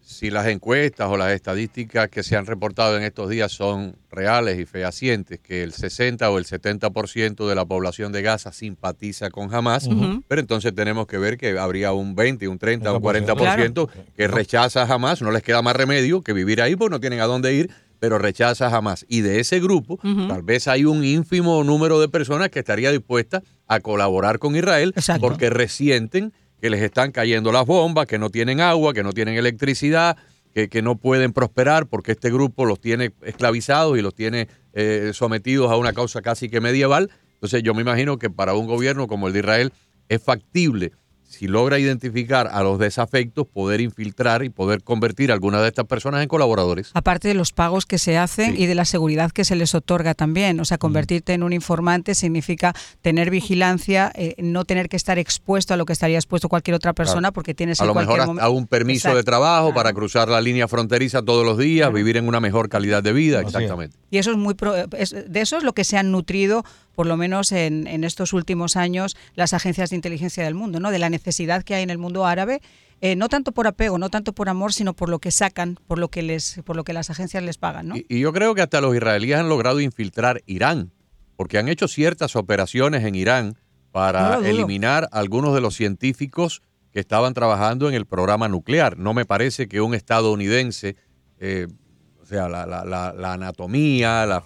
si 0.02 0.30
las 0.30 0.46
encuestas 0.46 1.08
o 1.08 1.16
las 1.16 1.32
estadísticas 1.32 2.08
que 2.08 2.22
se 2.22 2.36
han 2.36 2.46
reportado 2.46 2.96
en 2.96 3.02
estos 3.02 3.30
días 3.30 3.52
son 3.52 3.96
reales 4.10 4.58
y 4.58 4.66
fehacientes, 4.66 5.38
que 5.40 5.62
el 5.62 5.72
60 5.72 6.28
o 6.30 6.38
el 6.38 6.46
70% 6.46 7.48
de 7.48 7.54
la 7.54 7.64
población 7.64 8.10
de 8.12 8.22
Gaza 8.22 8.52
simpatiza 8.52 9.30
con 9.30 9.54
Hamas, 9.54 9.88
pero 10.26 10.40
entonces 10.40 10.74
tenemos 10.74 11.06
que 11.06 11.18
ver 11.18 11.38
que 11.38 11.58
habría 11.58 11.92
un 11.92 12.14
20, 12.14 12.48
un 12.48 12.58
30, 12.58 12.92
un 12.92 13.02
40% 13.02 13.88
que 14.16 14.28
rechaza 14.28 14.82
a 14.82 14.92
Hamas, 14.92 15.22
no 15.22 15.30
les 15.30 15.42
queda 15.42 15.62
más 15.62 15.76
remedio 15.76 16.22
que 16.22 16.32
vivir 16.32 16.60
ahí 16.60 16.76
porque 16.76 16.94
no 16.94 17.00
tienen 17.00 17.20
a 17.20 17.26
dónde 17.26 17.54
ir, 17.54 17.70
pero 18.00 18.18
rechaza 18.18 18.66
a 18.66 18.76
Hamas. 18.76 19.04
Y 19.08 19.20
de 19.20 19.40
ese 19.40 19.60
grupo, 19.60 20.00
tal 20.28 20.42
vez 20.42 20.66
hay 20.66 20.86
un 20.86 21.04
ínfimo 21.04 21.62
número 21.62 22.00
de 22.00 22.08
personas 22.08 22.48
que 22.48 22.58
estaría 22.58 22.90
dispuesta 22.90 23.42
a 23.68 23.80
colaborar 23.80 24.38
con 24.38 24.56
Israel 24.56 24.94
porque 25.20 25.50
resienten 25.50 26.32
que 26.60 26.70
les 26.70 26.82
están 26.82 27.12
cayendo 27.12 27.52
las 27.52 27.66
bombas, 27.66 28.06
que 28.06 28.18
no 28.18 28.30
tienen 28.30 28.60
agua, 28.60 28.92
que 28.94 29.02
no 29.02 29.12
tienen 29.12 29.36
electricidad, 29.36 30.16
que, 30.52 30.68
que 30.68 30.82
no 30.82 30.96
pueden 30.96 31.32
prosperar 31.32 31.86
porque 31.86 32.12
este 32.12 32.30
grupo 32.30 32.64
los 32.64 32.80
tiene 32.80 33.12
esclavizados 33.22 33.98
y 33.98 34.02
los 34.02 34.14
tiene 34.14 34.48
eh, 34.72 35.12
sometidos 35.14 35.70
a 35.70 35.76
una 35.76 35.92
causa 35.92 36.22
casi 36.22 36.48
que 36.48 36.60
medieval. 36.60 37.10
Entonces 37.34 37.62
yo 37.62 37.74
me 37.74 37.82
imagino 37.82 38.18
que 38.18 38.30
para 38.30 38.54
un 38.54 38.66
gobierno 38.66 39.06
como 39.06 39.26
el 39.26 39.32
de 39.32 39.38
Israel 39.40 39.72
es 40.08 40.22
factible 40.22 40.92
si 41.30 41.46
logra 41.46 41.78
identificar 41.78 42.50
a 42.52 42.62
los 42.64 42.78
desafectos, 42.80 43.46
poder 43.46 43.80
infiltrar 43.80 44.42
y 44.42 44.50
poder 44.50 44.82
convertir 44.82 45.30
a 45.30 45.34
algunas 45.34 45.62
de 45.62 45.68
estas 45.68 45.86
personas 45.86 46.22
en 46.22 46.28
colaboradores. 46.28 46.90
Aparte 46.92 47.28
de 47.28 47.34
los 47.34 47.52
pagos 47.52 47.86
que 47.86 47.98
se 47.98 48.18
hacen 48.18 48.60
y 48.60 48.66
de 48.66 48.74
la 48.74 48.84
seguridad 48.84 49.30
que 49.30 49.44
se 49.44 49.54
les 49.54 49.74
otorga 49.76 50.14
también. 50.14 50.58
O 50.58 50.64
sea, 50.64 50.76
convertirte 50.76 51.32
en 51.32 51.44
un 51.44 51.52
informante 51.52 52.16
significa 52.16 52.74
tener 53.00 53.30
vigilancia, 53.30 54.10
eh, 54.16 54.34
no 54.38 54.64
tener 54.64 54.88
que 54.88 54.96
estar 54.96 55.18
expuesto 55.18 55.72
a 55.72 55.76
lo 55.76 55.86
que 55.86 55.92
estaría 55.92 56.18
expuesto 56.18 56.48
cualquier 56.48 56.74
otra 56.74 56.94
persona 56.94 57.30
porque 57.30 57.54
tienes 57.54 57.80
a 57.80 57.84
lo 57.84 57.94
mejor 57.94 58.20
hasta 58.20 58.48
un 58.48 58.66
permiso 58.66 59.14
de 59.14 59.22
trabajo 59.22 59.72
para 59.72 59.92
cruzar 59.92 60.28
la 60.28 60.40
línea 60.40 60.66
fronteriza 60.66 61.22
todos 61.22 61.46
los 61.46 61.58
días, 61.58 61.92
vivir 61.92 62.16
en 62.16 62.26
una 62.26 62.40
mejor 62.40 62.68
calidad 62.68 63.04
de 63.04 63.12
vida, 63.12 63.40
exactamente. 63.40 63.96
Y 64.10 64.18
eso 64.18 64.32
es 64.32 64.36
muy 64.36 64.54
de 64.54 65.40
eso 65.40 65.56
es 65.56 65.62
lo 65.62 65.72
que 65.74 65.84
se 65.84 65.96
han 65.96 66.10
nutrido 66.10 66.64
por 67.00 67.06
lo 67.06 67.16
menos 67.16 67.50
en, 67.52 68.04
estos 68.04 68.34
últimos 68.34 68.76
años, 68.76 69.16
las 69.34 69.54
agencias 69.54 69.88
de 69.88 69.96
inteligencia 69.96 70.44
del 70.44 70.54
mundo, 70.54 70.80
¿no? 70.80 70.90
De 70.90 70.98
la 70.98 71.08
necesidad 71.08 71.62
que 71.62 71.74
hay 71.74 71.82
en 71.82 71.88
el 71.88 71.96
mundo 71.96 72.26
árabe, 72.26 72.60
eh, 73.00 73.16
no 73.16 73.30
tanto 73.30 73.52
por 73.52 73.66
apego, 73.66 73.96
no 73.96 74.10
tanto 74.10 74.34
por 74.34 74.50
amor, 74.50 74.74
sino 74.74 74.92
por 74.92 75.08
lo 75.08 75.18
que 75.18 75.30
sacan, 75.30 75.78
por 75.86 75.98
lo 75.98 76.08
que 76.08 76.20
les, 76.20 76.60
por 76.62 76.76
lo 76.76 76.84
que 76.84 76.92
las 76.92 77.08
agencias 77.08 77.42
les 77.42 77.56
pagan, 77.56 77.88
¿no? 77.88 77.94
Y, 77.96 78.20
yo 78.20 78.34
creo 78.34 78.54
que 78.54 78.60
hasta 78.60 78.82
los 78.82 78.94
israelíes 78.94 79.38
han 79.38 79.48
logrado 79.48 79.80
infiltrar 79.80 80.42
Irán, 80.44 80.92
porque 81.36 81.56
han 81.56 81.68
hecho 81.68 81.88
ciertas 81.88 82.36
operaciones 82.36 83.02
en 83.06 83.14
Irán 83.14 83.56
para 83.92 84.46
eliminar 84.46 85.08
a 85.10 85.20
algunos 85.20 85.54
de 85.54 85.62
los 85.62 85.74
científicos 85.74 86.60
que 86.92 87.00
estaban 87.00 87.32
trabajando 87.32 87.88
en 87.88 87.94
el 87.94 88.04
programa 88.04 88.46
nuclear. 88.48 88.98
No 88.98 89.14
me 89.14 89.24
parece 89.24 89.68
que 89.68 89.80
un 89.80 89.94
estadounidense 89.94 90.96
eh, 91.38 91.66
sea, 92.30 92.48
la, 92.48 92.64
la, 92.66 92.84
la, 92.84 93.32
anatomía, 93.32 94.24
la, 94.24 94.42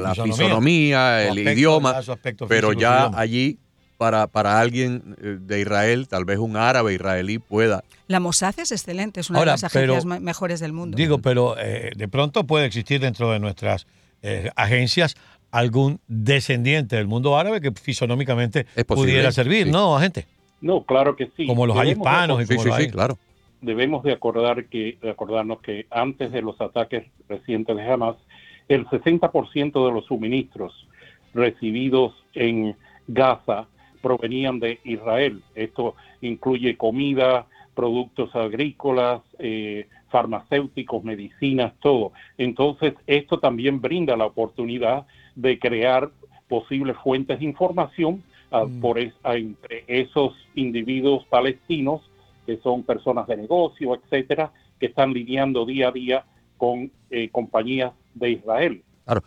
la, 0.00 0.14
fisonomía, 0.14 1.28
el 1.28 1.38
idioma, 1.38 2.00
pero 2.48 2.72
ya 2.72 3.10
allí 3.14 3.58
para, 3.96 4.26
para 4.28 4.60
alguien 4.60 5.16
eh, 5.20 5.38
de 5.40 5.60
Israel, 5.60 6.06
tal 6.08 6.24
vez 6.24 6.38
un 6.38 6.56
árabe 6.56 6.94
israelí 6.94 7.38
pueda. 7.38 7.82
La 8.08 8.20
Mossad 8.20 8.54
es 8.60 8.70
excelente, 8.70 9.20
es 9.20 9.30
una 9.30 9.40
de 9.40 9.46
las 9.46 9.64
agencias 9.64 10.04
mejores 10.04 10.60
del 10.60 10.72
mundo. 10.72 10.96
Digo, 10.96 11.18
pero 11.18 11.56
eh, 11.58 11.90
de 11.96 12.08
pronto 12.08 12.44
puede 12.46 12.66
existir 12.66 13.00
dentro 13.00 13.32
de 13.32 13.40
nuestras 13.40 13.86
eh, 14.22 14.50
agencias 14.54 15.16
algún 15.50 16.00
descendiente 16.06 16.96
del 16.96 17.06
mundo 17.06 17.36
árabe 17.36 17.60
que 17.60 17.72
fisonómicamente 17.72 18.66
pudiera 18.86 19.32
servir, 19.32 19.66
¿no, 19.68 19.96
agente? 19.96 20.26
No, 20.60 20.84
claro 20.84 21.16
que 21.16 21.30
sí. 21.36 21.46
Como 21.46 21.66
los 21.66 21.76
hay 21.76 21.90
hispanos 21.90 22.42
y 22.42 22.46
como 22.46 22.76
sí, 22.76 22.84
sí, 22.84 22.90
claro 22.90 23.18
debemos 23.60 24.02
de 24.02 24.12
acordar 24.12 24.66
que 24.66 24.98
acordarnos 25.08 25.60
que 25.60 25.86
antes 25.90 26.32
de 26.32 26.42
los 26.42 26.60
ataques 26.60 27.06
recientes 27.28 27.76
de 27.76 27.82
Hamas, 27.82 28.16
el 28.68 28.86
60% 28.86 29.86
de 29.86 29.92
los 29.92 30.04
suministros 30.06 30.86
recibidos 31.34 32.14
en 32.34 32.76
Gaza 33.06 33.68
provenían 34.02 34.58
de 34.60 34.80
Israel. 34.84 35.42
Esto 35.54 35.94
incluye 36.20 36.76
comida, 36.76 37.46
productos 37.74 38.34
agrícolas, 38.34 39.22
eh, 39.38 39.86
farmacéuticos, 40.08 41.04
medicinas, 41.04 41.74
todo. 41.80 42.12
Entonces, 42.38 42.94
esto 43.06 43.38
también 43.38 43.80
brinda 43.80 44.16
la 44.16 44.26
oportunidad 44.26 45.06
de 45.34 45.58
crear 45.58 46.10
posibles 46.48 46.96
fuentes 47.02 47.38
de 47.38 47.44
información 47.44 48.22
ah, 48.50 48.64
mm. 48.64 48.80
por 48.80 48.98
entre 48.98 49.84
esos 49.86 50.34
individuos 50.54 51.24
palestinos 51.26 52.00
que 52.46 52.58
son 52.62 52.84
personas 52.84 53.26
de 53.26 53.36
negocio, 53.36 53.94
etcétera, 53.94 54.52
que 54.78 54.86
están 54.86 55.12
lidiando 55.12 55.66
día 55.66 55.88
a 55.88 55.92
día 55.92 56.24
con 56.56 56.90
eh, 57.10 57.28
compañías 57.30 57.92
de 58.14 58.30
Israel. 58.30 58.82
Claro, 59.04 59.22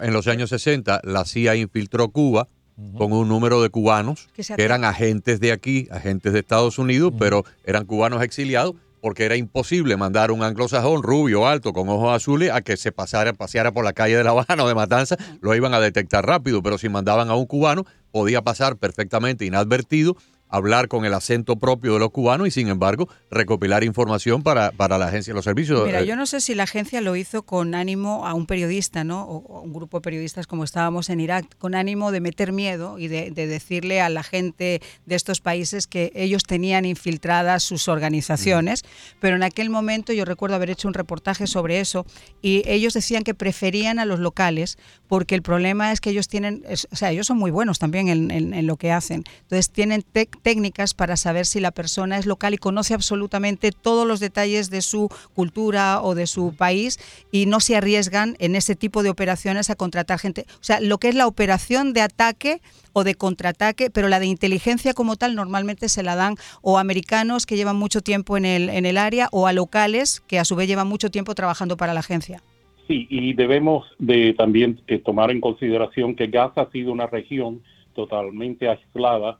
en 0.00 0.12
los 0.12 0.28
años 0.28 0.50
60 0.50 1.00
la 1.04 1.24
CIA 1.24 1.56
infiltró 1.56 2.08
Cuba 2.08 2.48
con 2.96 3.12
un 3.12 3.28
número 3.28 3.60
de 3.60 3.68
cubanos 3.68 4.28
que 4.34 4.62
eran 4.62 4.84
agentes 4.84 5.38
de 5.38 5.52
aquí, 5.52 5.86
agentes 5.90 6.32
de 6.32 6.38
Estados 6.38 6.78
Unidos, 6.78 7.12
pero 7.18 7.44
eran 7.64 7.84
cubanos 7.84 8.22
exiliados 8.22 8.74
porque 9.00 9.24
era 9.24 9.36
imposible 9.36 9.96
mandar 9.96 10.30
un 10.30 10.42
anglosajón 10.42 11.02
rubio, 11.02 11.46
alto, 11.46 11.72
con 11.72 11.88
ojos 11.88 12.14
azules, 12.14 12.50
a 12.50 12.60
que 12.60 12.76
se 12.76 12.92
pasara, 12.92 13.32
paseara 13.32 13.72
por 13.72 13.84
la 13.84 13.92
calle 13.92 14.16
de 14.16 14.24
La 14.24 14.30
Habana 14.30 14.64
o 14.64 14.68
de 14.68 14.74
Matanza, 14.74 15.16
lo 15.40 15.54
iban 15.54 15.74
a 15.74 15.80
detectar 15.80 16.26
rápido, 16.26 16.62
pero 16.62 16.78
si 16.78 16.88
mandaban 16.88 17.30
a 17.30 17.34
un 17.34 17.46
cubano, 17.46 17.86
podía 18.12 18.42
pasar 18.42 18.76
perfectamente 18.76 19.44
inadvertido 19.44 20.16
hablar 20.50 20.88
con 20.88 21.04
el 21.04 21.14
acento 21.14 21.56
propio 21.56 21.94
de 21.94 22.00
los 22.00 22.10
cubanos 22.10 22.48
y 22.48 22.50
sin 22.50 22.68
embargo 22.68 23.08
recopilar 23.30 23.84
información 23.84 24.42
para, 24.42 24.72
para 24.72 24.98
la 24.98 25.06
agencia 25.06 25.32
de 25.32 25.36
los 25.36 25.44
servicios. 25.44 25.86
Mira, 25.86 26.00
eh, 26.00 26.06
yo 26.06 26.16
no 26.16 26.26
sé 26.26 26.40
si 26.40 26.54
la 26.54 26.64
agencia 26.64 27.00
lo 27.00 27.16
hizo 27.16 27.42
con 27.42 27.74
ánimo 27.74 28.26
a 28.26 28.34
un 28.34 28.46
periodista, 28.46 29.04
¿no? 29.04 29.22
O, 29.22 29.60
un 29.60 29.72
grupo 29.72 29.98
de 29.98 30.02
periodistas 30.02 30.46
como 30.46 30.64
estábamos 30.64 31.08
en 31.10 31.20
Irak, 31.20 31.56
con 31.58 31.74
ánimo 31.74 32.10
de 32.10 32.20
meter 32.20 32.52
miedo 32.52 32.98
y 32.98 33.08
de, 33.08 33.30
decirle 33.30 34.00
a 34.00 34.08
la 34.08 34.22
gente 34.22 34.82
de 35.06 35.14
estos 35.14 35.40
países 35.40 35.86
que 35.86 36.12
ellos 36.14 36.42
tenían 36.44 36.84
infiltradas 36.84 37.62
sus 37.62 37.88
organizaciones, 37.88 38.84
pero 39.20 39.36
en 39.36 39.42
aquel 39.42 39.70
momento 39.70 40.12
yo 40.12 40.24
recuerdo 40.24 40.56
haber 40.56 40.70
hecho 40.70 40.88
un 40.88 40.94
reportaje 40.94 41.46
sobre 41.46 41.80
eso 41.80 42.04
y 42.42 42.62
ellos 42.66 42.94
decían 42.94 43.22
que 43.22 43.34
preferían 43.34 43.98
a 43.98 44.04
los 44.04 44.18
locales 44.18 44.78
porque 45.08 45.34
el 45.34 45.42
problema 45.42 45.92
es 45.92 46.00
que 46.00 46.10
ellos 46.10 46.28
tienen, 46.28 46.64
o 46.90 46.96
sea, 46.96 47.10
ellos 47.10 47.26
son 47.26 47.38
muy 47.38 47.50
buenos 47.50 47.78
también 47.78 48.08
en, 48.08 48.30
en 48.30 48.66
lo 48.66 48.76
que 48.76 48.92
hacen, 48.92 49.24
entonces 49.42 49.70
tienen 49.70 50.02
tech 50.02 50.39
técnicas 50.40 50.94
para 50.94 51.16
saber 51.16 51.46
si 51.46 51.60
la 51.60 51.70
persona 51.70 52.18
es 52.18 52.26
local 52.26 52.54
y 52.54 52.58
conoce 52.58 52.94
absolutamente 52.94 53.70
todos 53.72 54.06
los 54.06 54.20
detalles 54.20 54.70
de 54.70 54.82
su 54.82 55.08
cultura 55.34 56.02
o 56.02 56.14
de 56.14 56.26
su 56.26 56.54
país 56.54 56.98
y 57.30 57.46
no 57.46 57.60
se 57.60 57.76
arriesgan 57.76 58.36
en 58.38 58.56
ese 58.56 58.74
tipo 58.74 59.02
de 59.02 59.10
operaciones 59.10 59.70
a 59.70 59.76
contratar 59.76 60.18
gente. 60.18 60.46
O 60.54 60.64
sea, 60.64 60.80
lo 60.80 60.98
que 60.98 61.08
es 61.08 61.14
la 61.14 61.26
operación 61.26 61.92
de 61.92 62.00
ataque 62.00 62.60
o 62.92 63.04
de 63.04 63.14
contraataque, 63.14 63.90
pero 63.90 64.08
la 64.08 64.20
de 64.20 64.26
inteligencia 64.26 64.94
como 64.94 65.16
tal 65.16 65.34
normalmente 65.34 65.88
se 65.88 66.02
la 66.02 66.16
dan 66.16 66.34
o 66.62 66.78
americanos 66.78 67.46
que 67.46 67.56
llevan 67.56 67.76
mucho 67.76 68.00
tiempo 68.00 68.36
en 68.36 68.44
el, 68.44 68.68
en 68.68 68.86
el 68.86 68.98
área 68.98 69.28
o 69.32 69.46
a 69.46 69.52
locales 69.52 70.20
que 70.26 70.38
a 70.38 70.44
su 70.44 70.56
vez 70.56 70.68
llevan 70.68 70.88
mucho 70.88 71.10
tiempo 71.10 71.34
trabajando 71.34 71.76
para 71.76 71.94
la 71.94 72.00
agencia. 72.00 72.42
Sí, 72.88 73.06
y 73.08 73.34
debemos 73.34 73.86
de 73.98 74.34
también 74.34 74.80
eh, 74.88 74.98
tomar 74.98 75.30
en 75.30 75.40
consideración 75.40 76.16
que 76.16 76.26
Gaza 76.26 76.62
ha 76.62 76.70
sido 76.72 76.90
una 76.90 77.06
región 77.06 77.62
totalmente 77.94 78.68
aislada 78.68 79.38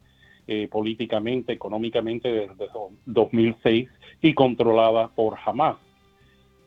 eh, 0.53 0.67
políticamente, 0.67 1.53
económicamente 1.53 2.29
desde 2.29 2.67
2006 3.07 3.89
y 4.21 4.35
controlada 4.35 5.07
por 5.07 5.37
Hamas 5.47 5.77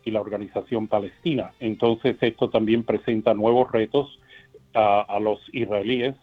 y 0.06 0.12
la 0.12 0.22
organización 0.22 0.88
palestina. 0.88 1.52
Entonces 1.60 2.16
esto 2.22 2.50
también 2.50 2.86
presenta 2.86 3.34
nuevos 3.34 3.70
retos 3.74 4.22
a, 4.74 5.20
los 5.20 5.42
israelíes, 5.52 6.16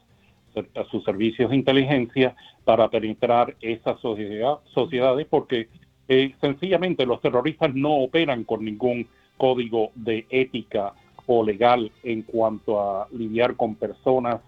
a 0.74 0.84
sus 0.84 1.04
servicios 1.04 1.50
de 1.50 1.56
inteligencia 1.56 2.34
para 2.64 2.88
penetrar 2.88 3.54
esas 3.60 4.00
sociedades 4.00 5.26
porque 5.28 5.68
eh, 6.08 6.34
sencillamente 6.40 7.04
los 7.04 7.20
terroristas 7.20 7.74
no 7.74 7.94
operan 7.96 8.44
con 8.44 8.64
ningún 8.64 9.06
código 9.36 9.90
de 9.96 10.24
ética 10.30 10.94
o 11.26 11.44
legal 11.44 11.92
en 12.04 12.22
cuanto 12.22 12.80
a 12.80 13.06
lidiar 13.12 13.54
con 13.56 13.74
personas 13.74 14.40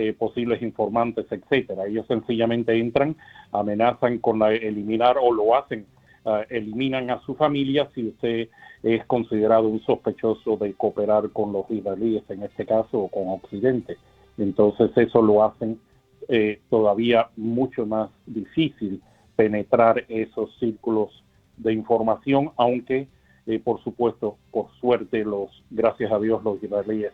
eh, 0.00 0.12
posibles 0.12 0.62
informantes, 0.62 1.26
etcétera. 1.28 1.86
Ellos 1.86 2.06
sencillamente 2.06 2.72
entran, 2.78 3.16
amenazan 3.50 4.18
con 4.18 4.40
eliminar 4.44 5.16
o 5.20 5.32
lo 5.32 5.56
hacen, 5.56 5.86
ah, 6.24 6.44
eliminan 6.50 7.10
a 7.10 7.20
su 7.22 7.34
familia 7.34 7.88
si 7.96 8.06
usted 8.06 8.48
es 8.84 9.04
considerado 9.06 9.66
un 9.66 9.80
sospechoso 9.82 10.56
de 10.56 10.72
cooperar 10.74 11.30
con 11.30 11.52
los 11.52 11.68
israelíes, 11.68 12.22
en 12.28 12.44
este 12.44 12.64
caso, 12.64 12.98
o 13.00 13.08
con 13.08 13.28
Occidente. 13.28 13.96
Entonces 14.38 14.92
eso 14.96 15.20
lo 15.20 15.42
hacen 15.42 15.80
eh, 16.28 16.60
todavía 16.70 17.30
mucho 17.36 17.84
más 17.84 18.08
difícil 18.24 19.02
penetrar 19.34 20.04
esos 20.08 20.56
círculos 20.60 21.24
de 21.56 21.72
información, 21.72 22.52
aunque 22.56 23.08
eh, 23.46 23.58
por 23.58 23.82
supuesto, 23.82 24.36
por 24.52 24.70
suerte, 24.80 25.24
los 25.24 25.50
gracias 25.70 26.12
a 26.12 26.20
Dios 26.20 26.44
los 26.44 26.62
israelíes 26.62 27.12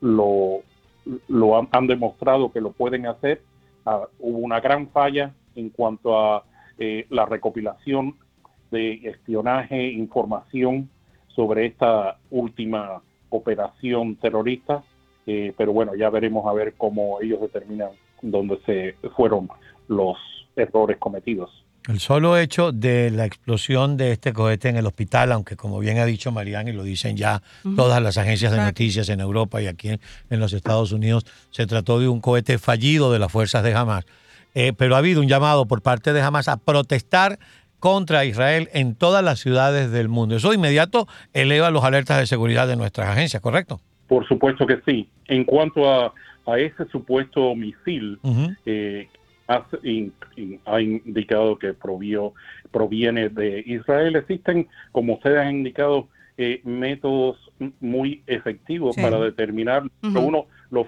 lo 0.00 0.62
lo 1.28 1.56
han, 1.70 1.86
demostrado 1.86 2.52
que 2.52 2.60
lo 2.60 2.72
pueden 2.72 3.06
hacer. 3.06 3.42
Ah, 3.84 4.06
hubo 4.18 4.38
una 4.38 4.60
gran 4.60 4.88
falla 4.88 5.34
en 5.54 5.70
cuanto 5.70 6.18
a 6.18 6.44
eh, 6.78 7.06
la 7.10 7.26
recopilación 7.26 8.16
de 8.70 8.94
espionaje, 9.04 9.92
información 9.92 10.88
sobre 11.28 11.66
esta 11.66 12.18
última 12.30 13.02
operación 13.30 14.16
terrorista, 14.16 14.84
eh, 15.26 15.52
pero 15.56 15.72
bueno, 15.72 15.94
ya 15.94 16.10
veremos 16.10 16.46
a 16.46 16.52
ver 16.52 16.74
cómo 16.74 17.20
ellos 17.20 17.40
determinan 17.40 17.90
dónde 18.22 18.58
se 18.64 18.94
fueron 19.10 19.48
los 19.88 20.16
errores 20.56 20.98
cometidos. 20.98 21.63
El 21.86 22.00
solo 22.00 22.38
hecho 22.38 22.72
de 22.72 23.10
la 23.10 23.26
explosión 23.26 23.98
de 23.98 24.12
este 24.12 24.32
cohete 24.32 24.70
en 24.70 24.78
el 24.78 24.86
hospital, 24.86 25.32
aunque 25.32 25.54
como 25.54 25.78
bien 25.80 25.98
ha 25.98 26.06
dicho 26.06 26.32
Mariana 26.32 26.70
y 26.70 26.72
lo 26.72 26.82
dicen 26.82 27.14
ya 27.14 27.42
todas 27.76 28.02
las 28.02 28.16
agencias 28.16 28.52
de 28.52 28.58
noticias 28.58 29.10
en 29.10 29.20
Europa 29.20 29.60
y 29.60 29.66
aquí 29.66 29.90
en, 29.90 30.00
los 30.40 30.54
Estados 30.54 30.92
Unidos, 30.92 31.26
se 31.50 31.66
trató 31.66 32.00
de 32.00 32.08
un 32.08 32.22
cohete 32.22 32.56
fallido 32.56 33.12
de 33.12 33.18
las 33.18 33.30
fuerzas 33.30 33.62
de 33.62 33.74
Hamas. 33.74 34.06
Eh, 34.54 34.72
pero 34.72 34.94
ha 34.94 34.98
habido 34.98 35.20
un 35.20 35.28
llamado 35.28 35.66
por 35.66 35.82
parte 35.82 36.14
de 36.14 36.22
Hamas 36.22 36.48
a 36.48 36.56
protestar 36.56 37.38
contra 37.80 38.24
Israel 38.24 38.70
en 38.72 38.94
todas 38.94 39.22
las 39.22 39.40
ciudades 39.40 39.90
del 39.90 40.08
mundo. 40.08 40.36
Eso 40.36 40.50
de 40.50 40.54
inmediato 40.54 41.06
eleva 41.34 41.70
los 41.70 41.84
alertas 41.84 42.18
de 42.18 42.26
seguridad 42.26 42.66
de 42.66 42.76
nuestras 42.76 43.10
agencias, 43.10 43.42
¿correcto? 43.42 43.78
Por 44.08 44.26
supuesto 44.26 44.66
que 44.66 44.80
sí. 44.86 45.06
En 45.26 45.44
cuanto 45.44 45.92
a, 45.92 46.14
ese 46.56 46.86
supuesto 46.90 47.54
misil, 47.54 48.18
ha, 49.46 50.80
indicado 50.80 51.58
que 51.58 51.74
proviene 51.74 53.28
de 53.28 53.62
Israel. 53.66 54.16
Existen, 54.16 54.68
como 54.92 55.14
ustedes 55.14 55.38
han 55.38 55.56
indicado, 55.56 56.08
eh, 56.36 56.60
métodos 56.64 57.38
muy 57.80 58.22
efectivos 58.26 58.96
para 58.96 59.18
determinar, 59.20 59.84
uno, 60.02 60.46
los, 60.70 60.86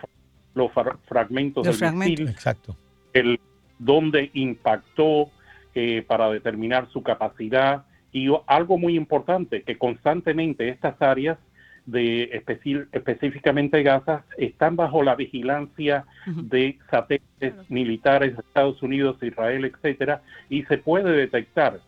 los 0.55 0.71
fragmentos 1.07 1.65
del 1.65 1.95
misil, 1.95 2.29
Exacto. 2.29 2.77
el 3.13 3.39
dónde 3.79 4.31
impactó 4.35 5.31
eh, 5.75 6.03
para 6.07 6.31
determinar 6.31 6.89
su 6.91 7.03
capacidad. 7.03 7.85
Y 8.13 8.29
algo 8.47 8.79
muy 8.79 8.97
importante, 8.97 9.63
que 9.63 9.77
constantemente 9.77 10.71
estas 10.71 11.01
áreas 11.03 11.39
de 11.87 12.43
específicamente 12.93 13.83
Gaza 13.83 14.25
están 14.37 14.77
bajo 14.77 15.03
la 15.03 15.15
vigilancia 15.15 16.05
de 16.27 16.79
satélites 16.91 17.55
militares 17.69 18.35
de 18.37 18.43
Estados 18.43 18.83
Unidos, 18.83 19.17
Israel, 19.23 19.65
etcétera, 19.65 20.23
y 20.51 20.65
se 20.65 20.79
puede 20.79 21.13
detectar. 21.13 21.81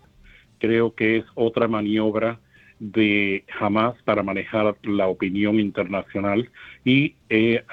Creo 0.59 0.95
que 0.95 1.19
es 1.19 1.25
otra 1.35 1.69
maniobra 1.69 2.39
de 2.79 3.45
Hamas 3.59 4.01
para 4.05 4.23
manejar 4.23 4.77
la 4.85 5.09
opinión 5.09 5.59
internacional 5.59 6.49
y 6.85 7.17
eh, 7.29 7.65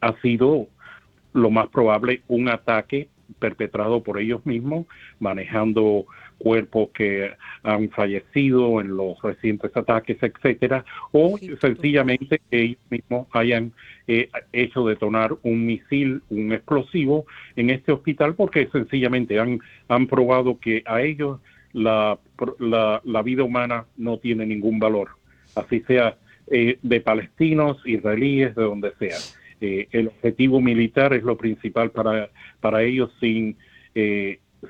ha 0.00 0.20
sido 0.22 0.68
lo 1.32 1.50
más 1.50 1.68
probable 1.68 2.22
un 2.28 2.48
ataque 2.48 3.08
perpetrado 3.38 4.02
por 4.02 4.20
ellos 4.20 4.44
mismos, 4.46 4.86
manejando 5.18 6.06
cuerpos 6.40 6.88
que 6.94 7.32
han 7.62 7.90
fallecido 7.90 8.80
en 8.80 8.96
los 8.96 9.20
recientes 9.22 9.70
ataques, 9.76 10.16
etcétera, 10.22 10.84
o 11.12 11.38
sencillamente 11.60 12.40
ellos 12.50 12.78
mismos 12.88 13.28
hayan 13.32 13.72
eh, 14.08 14.30
hecho 14.52 14.86
detonar 14.86 15.36
un 15.42 15.66
misil, 15.66 16.22
un 16.30 16.52
explosivo 16.52 17.26
en 17.56 17.70
este 17.70 17.92
hospital 17.92 18.34
porque 18.34 18.68
sencillamente 18.72 19.38
han, 19.38 19.60
han 19.88 20.06
probado 20.06 20.58
que 20.58 20.82
a 20.86 21.02
ellos 21.02 21.40
la, 21.72 22.18
la, 22.58 23.22
vida 23.22 23.44
humana 23.44 23.84
no 23.98 24.18
tiene 24.18 24.46
ningún 24.46 24.78
valor, 24.78 25.10
así 25.54 25.80
sea 25.80 26.16
eh, 26.50 26.78
de 26.82 27.00
palestinos, 27.00 27.80
israelíes, 27.84 28.54
de 28.56 28.62
donde 28.62 28.92
sea. 28.98 29.18
Eh, 29.60 29.88
el 29.92 30.08
objetivo 30.08 30.60
militar 30.60 31.12
es 31.12 31.22
lo 31.22 31.36
principal 31.36 31.90
para, 31.90 32.30
para 32.60 32.82
ellos 32.82 33.10
sin, 33.20 33.56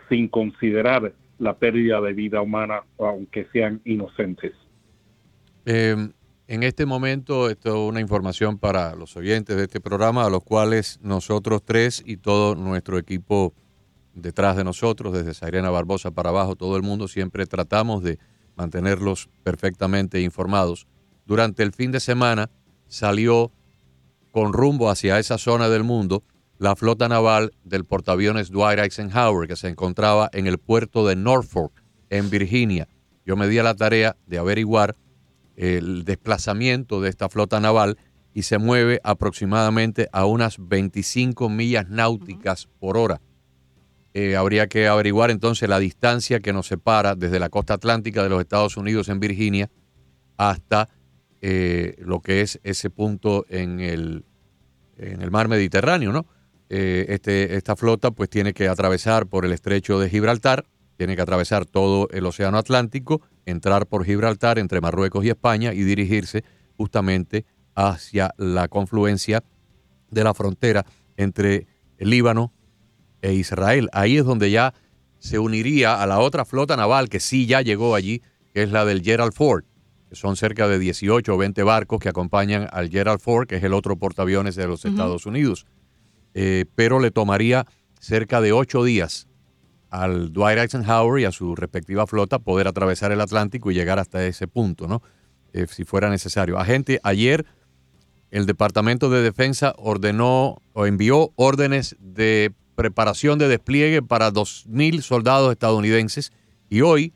sin 0.08 0.28
considerar 0.28 1.12
la 1.40 1.56
pérdida 1.58 2.00
de 2.00 2.12
vida 2.12 2.40
humana, 2.40 2.84
aunque 2.98 3.46
sean 3.52 3.80
inocentes. 3.84 4.52
Em, 5.64 6.12
en 6.46 6.62
este 6.62 6.86
momento, 6.86 7.48
esto 7.48 7.70
es 7.70 7.74
una 7.90 8.00
información 8.00 8.58
para 8.58 8.94
los 8.94 9.16
oyentes 9.16 9.56
de 9.56 9.64
este 9.64 9.80
programa, 9.80 10.26
a 10.26 10.30
los 10.30 10.44
cuales 10.44 11.00
nosotros 11.02 11.62
tres 11.64 12.02
y 12.04 12.18
todo 12.18 12.54
nuestro 12.54 12.98
equipo 12.98 13.54
detrás 14.14 14.56
de 14.56 14.64
nosotros, 14.64 15.12
desde 15.14 15.32
Sairena 15.32 15.70
Barbosa 15.70 16.10
para 16.10 16.28
abajo, 16.28 16.56
todo 16.56 16.76
el 16.76 16.82
mundo, 16.82 17.08
siempre 17.08 17.46
tratamos 17.46 18.02
de 18.02 18.18
mantenerlos 18.54 19.30
perfectamente 19.42 20.20
informados. 20.20 20.86
Durante 21.24 21.62
el 21.62 21.72
fin 21.72 21.90
de 21.90 22.00
semana 22.00 22.50
salió 22.86 23.50
con 24.30 24.52
rumbo 24.52 24.90
hacia 24.90 25.18
esa 25.18 25.38
zona 25.38 25.68
del 25.68 25.84
mundo 25.84 26.22
la 26.60 26.76
flota 26.76 27.08
naval 27.08 27.54
del 27.64 27.86
portaaviones 27.86 28.50
Dwight 28.50 28.78
Eisenhower, 28.78 29.48
que 29.48 29.56
se 29.56 29.68
encontraba 29.68 30.28
en 30.34 30.46
el 30.46 30.58
puerto 30.58 31.06
de 31.06 31.16
Norfolk, 31.16 31.72
en 32.10 32.28
Virginia. 32.28 32.86
Yo 33.24 33.34
me 33.34 33.48
di 33.48 33.58
a 33.58 33.62
la 33.62 33.74
tarea 33.74 34.14
de 34.26 34.36
averiguar 34.36 34.94
el 35.56 36.04
desplazamiento 36.04 37.00
de 37.00 37.08
esta 37.08 37.30
flota 37.30 37.60
naval 37.60 37.96
y 38.34 38.42
se 38.42 38.58
mueve 38.58 39.00
aproximadamente 39.04 40.10
a 40.12 40.26
unas 40.26 40.56
25 40.58 41.48
millas 41.48 41.88
náuticas 41.88 42.68
por 42.78 42.98
hora. 42.98 43.22
Eh, 44.12 44.36
habría 44.36 44.66
que 44.66 44.86
averiguar 44.86 45.30
entonces 45.30 45.66
la 45.66 45.78
distancia 45.78 46.40
que 46.40 46.52
nos 46.52 46.66
separa 46.66 47.14
desde 47.14 47.40
la 47.40 47.48
costa 47.48 47.72
atlántica 47.72 48.22
de 48.22 48.28
los 48.28 48.40
Estados 48.40 48.76
Unidos 48.76 49.08
en 49.08 49.18
Virginia 49.18 49.70
hasta 50.36 50.90
eh, 51.40 51.96
lo 52.00 52.20
que 52.20 52.42
es 52.42 52.60
ese 52.64 52.90
punto 52.90 53.46
en 53.48 53.80
el, 53.80 54.26
en 54.98 55.22
el 55.22 55.30
mar 55.30 55.48
Mediterráneo, 55.48 56.12
¿no? 56.12 56.26
Eh, 56.72 57.06
este, 57.08 57.56
esta 57.56 57.74
flota 57.74 58.12
pues 58.12 58.30
tiene 58.30 58.54
que 58.54 58.68
atravesar 58.68 59.26
por 59.26 59.44
el 59.44 59.52
estrecho 59.52 59.98
de 59.98 60.08
Gibraltar, 60.08 60.66
tiene 60.96 61.16
que 61.16 61.22
atravesar 61.22 61.66
todo 61.66 62.08
el 62.12 62.24
Océano 62.24 62.58
Atlántico, 62.58 63.22
entrar 63.44 63.86
por 63.86 64.04
Gibraltar 64.04 64.56
entre 64.60 64.80
Marruecos 64.80 65.24
y 65.24 65.30
España 65.30 65.74
y 65.74 65.82
dirigirse 65.82 66.44
justamente 66.76 67.44
hacia 67.74 68.34
la 68.36 68.68
confluencia 68.68 69.42
de 70.10 70.22
la 70.22 70.32
frontera 70.32 70.86
entre 71.16 71.66
el 71.98 72.10
Líbano 72.10 72.52
e 73.20 73.32
Israel. 73.32 73.88
Ahí 73.92 74.18
es 74.18 74.24
donde 74.24 74.52
ya 74.52 74.72
se 75.18 75.40
uniría 75.40 76.00
a 76.00 76.06
la 76.06 76.20
otra 76.20 76.44
flota 76.44 76.76
naval 76.76 77.08
que 77.08 77.18
sí 77.18 77.46
ya 77.46 77.62
llegó 77.62 77.96
allí, 77.96 78.22
que 78.54 78.62
es 78.62 78.70
la 78.70 78.84
del 78.84 79.02
Gerald 79.02 79.32
Ford, 79.32 79.64
que 80.08 80.14
son 80.14 80.36
cerca 80.36 80.68
de 80.68 80.78
18 80.78 81.34
o 81.34 81.36
20 81.36 81.64
barcos 81.64 81.98
que 81.98 82.08
acompañan 82.08 82.68
al 82.70 82.90
Gerald 82.90 83.20
Ford, 83.20 83.48
que 83.48 83.56
es 83.56 83.64
el 83.64 83.74
otro 83.74 83.96
portaaviones 83.96 84.54
de 84.54 84.68
los 84.68 84.84
Estados 84.84 85.26
Unidos. 85.26 85.66
Eh, 86.34 86.64
pero 86.74 87.00
le 87.00 87.10
tomaría 87.10 87.66
cerca 87.98 88.40
de 88.40 88.52
ocho 88.52 88.84
días 88.84 89.26
al 89.90 90.32
Dwight 90.32 90.58
Eisenhower 90.58 91.20
y 91.20 91.24
a 91.24 91.32
su 91.32 91.56
respectiva 91.56 92.06
flota 92.06 92.38
poder 92.38 92.68
atravesar 92.68 93.10
el 93.12 93.20
Atlántico 93.20 93.70
y 93.70 93.74
llegar 93.74 93.98
hasta 93.98 94.24
ese 94.24 94.46
punto, 94.46 94.86
¿no? 94.86 95.02
Eh, 95.52 95.66
si 95.68 95.84
fuera 95.84 96.08
necesario. 96.08 96.58
Agente, 96.58 97.00
ayer 97.02 97.44
el 98.30 98.46
Departamento 98.46 99.10
de 99.10 99.22
Defensa 99.22 99.74
ordenó 99.76 100.62
o 100.72 100.86
envió 100.86 101.32
órdenes 101.34 101.96
de 101.98 102.52
preparación 102.76 103.38
de 103.38 103.48
despliegue 103.48 104.00
para 104.00 104.32
2.000 104.32 105.02
soldados 105.02 105.50
estadounidenses 105.50 106.32
y 106.68 106.82
hoy 106.82 107.12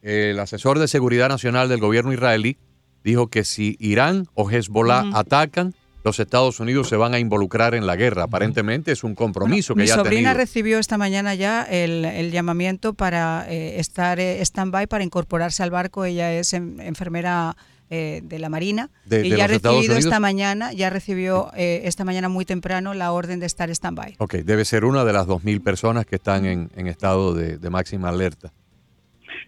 el 0.00 0.38
asesor 0.38 0.78
de 0.78 0.86
seguridad 0.86 1.28
nacional 1.28 1.68
del 1.68 1.80
gobierno 1.80 2.12
israelí 2.12 2.56
dijo 3.02 3.28
que 3.28 3.44
si 3.44 3.76
Irán 3.80 4.26
o 4.34 4.48
Hezbollah 4.48 5.10
atacan, 5.12 5.74
los 6.08 6.20
Estados 6.20 6.58
Unidos 6.58 6.88
se 6.88 6.96
van 6.96 7.12
a 7.12 7.18
involucrar 7.18 7.74
en 7.74 7.86
la 7.86 7.94
guerra. 7.94 8.24
Aparentemente 8.24 8.92
es 8.92 9.04
un 9.04 9.14
compromiso 9.14 9.74
que 9.74 9.86
ya 9.86 9.96
Mi 9.96 10.02
sobrina 10.02 10.32
recibió 10.32 10.78
esta 10.78 10.96
mañana 10.96 11.34
ya 11.34 11.62
el, 11.64 12.30
llamamiento 12.30 12.94
para 12.94 13.44
eh, 13.48 13.78
estar 13.78 14.18
eh, 14.18 14.40
stand-by, 14.40 14.86
para 14.86 15.04
incorporarse 15.04 15.62
al 15.62 15.70
barco. 15.70 16.06
Ella 16.06 16.32
es 16.32 16.54
enfermera 16.54 17.56
eh, 17.90 18.20
de 18.24 18.38
la 18.38 18.48
Marina 18.48 18.88
y 19.10 19.28
ya 19.28 19.44
ha 19.44 19.48
recibido 19.48 19.98
esta 19.98 20.18
mañana, 20.18 20.72
ya 20.72 20.88
recibió 20.88 21.50
esta 21.54 22.06
mañana 22.06 22.30
muy 22.30 22.46
temprano 22.46 22.94
la 22.94 23.12
orden 23.12 23.38
de 23.38 23.46
estar 23.46 23.68
stand-by. 23.68 24.16
Ok, 24.16 24.36
debe 24.36 24.64
ser 24.64 24.86
una 24.86 25.04
de 25.04 25.12
las 25.12 25.26
2.000 25.26 25.62
personas 25.62 26.06
que 26.06 26.16
están 26.16 26.46
en, 26.46 26.86
estado 26.86 27.34
de, 27.34 27.70
máxima 27.70 28.08
alerta. 28.08 28.50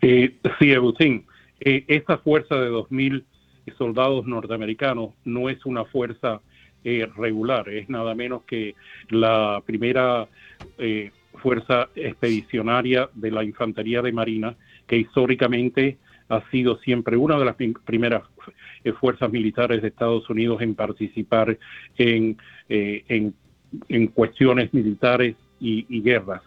sí, 0.02 0.74
Agustín, 0.74 1.24
esa 1.58 2.18
fuerza 2.18 2.56
de 2.56 2.70
2.000 2.70 3.24
soldados 3.78 4.26
norteamericanos 4.26 5.14
no 5.24 5.48
es 5.48 5.64
una 5.64 5.84
fuerza 5.86 6.40
eh, 6.82 7.06
regular, 7.14 7.68
es 7.68 7.90
nada 7.90 8.14
menos 8.14 8.44
que 8.44 8.74
la 9.10 9.62
primera 9.66 10.26
eh, 10.78 11.10
fuerza 11.34 11.90
expedicionaria 11.94 13.10
de 13.12 13.30
la 13.30 13.44
Infantería 13.44 14.00
de 14.00 14.12
Marina, 14.12 14.56
que 14.86 14.96
históricamente 14.96 15.98
ha 16.30 16.42
sido 16.50 16.78
siempre 16.78 17.18
una 17.18 17.38
de 17.38 17.44
las 17.44 17.56
primeras 17.84 18.22
eh, 18.82 18.92
fuerzas 18.92 19.30
militares 19.30 19.82
de 19.82 19.88
Estados 19.88 20.30
Unidos 20.30 20.62
en 20.62 20.74
participar 20.74 21.58
en, 21.98 22.38
en, 22.68 24.06
cuestiones 24.14 24.72
militares 24.72 25.36
y, 25.60 26.00
guerras 26.00 26.40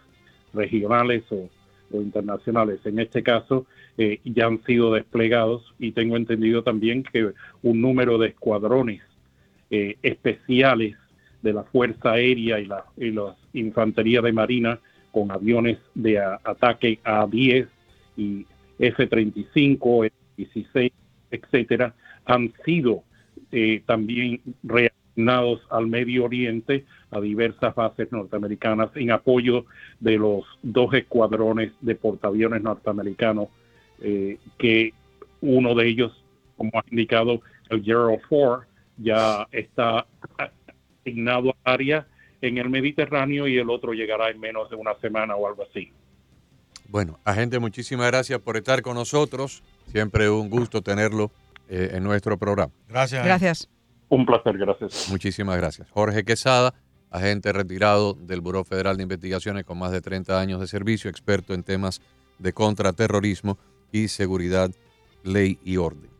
regionales 0.52 1.22
o, 1.30 1.48
o, 1.92 2.02
internacionales. 2.02 2.80
En 2.86 2.98
este 2.98 3.22
caso, 3.22 3.66
ya 4.24 4.46
han 4.46 4.64
sido 4.64 4.92
desplegados 4.94 5.72
y 5.78 5.92
tengo 5.92 6.16
entendido 6.16 6.64
también 6.64 7.04
que 7.04 7.30
un 7.62 7.80
número 7.80 8.18
de 8.18 8.28
escuadrones 8.28 9.00
eh, 9.70 9.96
especiales 10.02 10.96
de 11.42 11.52
la 11.52 11.62
Fuerza 11.64 12.12
Aérea 12.12 12.58
y 12.58 12.66
la, 12.66 12.84
y 12.96 13.14
Infantería 13.58 14.22
de 14.22 14.32
Marina 14.32 14.80
con 15.12 15.30
aviones 15.30 15.78
de 15.94 16.18
ataque 16.18 16.98
A-10 17.04 17.68
y 18.16 18.46
F-35, 18.78 20.06
F-16, 20.06 20.92
etcétera, 21.30 21.94
han 22.24 22.52
sido 22.64 23.04
eh, 23.52 23.82
también 23.86 24.40
reasignados 24.62 25.60
al 25.70 25.86
Medio 25.86 26.24
Oriente 26.24 26.84
a 27.10 27.20
diversas 27.20 27.74
bases 27.74 28.10
norteamericanas 28.10 28.90
en 28.96 29.12
apoyo 29.12 29.66
de 30.00 30.18
los 30.18 30.44
dos 30.62 30.92
escuadrones 30.94 31.72
de 31.80 31.94
portaaviones 31.94 32.62
norteamericanos 32.62 33.48
eh, 34.00 34.38
que 34.58 34.92
uno 35.40 35.74
de 35.74 35.86
ellos, 35.86 36.24
como 36.56 36.70
ha 36.74 36.84
indicado 36.90 37.42
el 37.70 37.84
Gerald 37.84 38.20
Ford, 38.28 38.64
ya 38.96 39.46
está 39.52 40.06
asignado 41.00 41.54
a 41.64 41.72
área 41.72 42.06
en 42.40 42.58
el 42.58 42.68
Mediterráneo 42.68 43.46
y 43.48 43.58
el 43.58 43.70
otro 43.70 43.92
llegará 43.92 44.30
en 44.30 44.38
menos 44.38 44.68
de 44.70 44.76
una 44.76 44.94
semana 45.00 45.34
o 45.36 45.46
algo 45.46 45.64
así. 45.68 45.92
Bueno, 46.88 47.18
agente, 47.24 47.58
muchísimas 47.58 48.06
gracias 48.08 48.38
por 48.40 48.56
estar 48.56 48.82
con 48.82 48.94
nosotros. 48.94 49.62
Siempre 49.88 50.28
un 50.28 50.50
gusto 50.50 50.82
tenerlo 50.82 51.30
eh, 51.68 51.92
en 51.94 52.04
nuestro 52.04 52.38
programa. 52.38 52.72
Gracias. 52.88 53.24
Gracias. 53.24 53.68
Un 54.08 54.26
placer, 54.26 54.58
gracias. 54.58 55.08
Muchísimas 55.10 55.56
gracias. 55.56 55.90
Jorge 55.90 56.24
Quesada, 56.24 56.74
agente 57.10 57.52
retirado 57.52 58.14
del 58.14 58.40
Buró 58.40 58.64
Federal 58.64 58.96
de 58.96 59.02
Investigaciones 59.04 59.64
con 59.64 59.78
más 59.78 59.90
de 59.92 60.02
30 60.02 60.38
años 60.38 60.60
de 60.60 60.66
servicio, 60.66 61.10
experto 61.10 61.54
en 61.54 61.62
temas 61.62 62.00
de 62.38 62.52
contraterrorismo 62.52 63.58
y 63.90 64.08
seguridad, 64.08 64.70
ley 65.22 65.58
y 65.64 65.78
orden. 65.78 66.10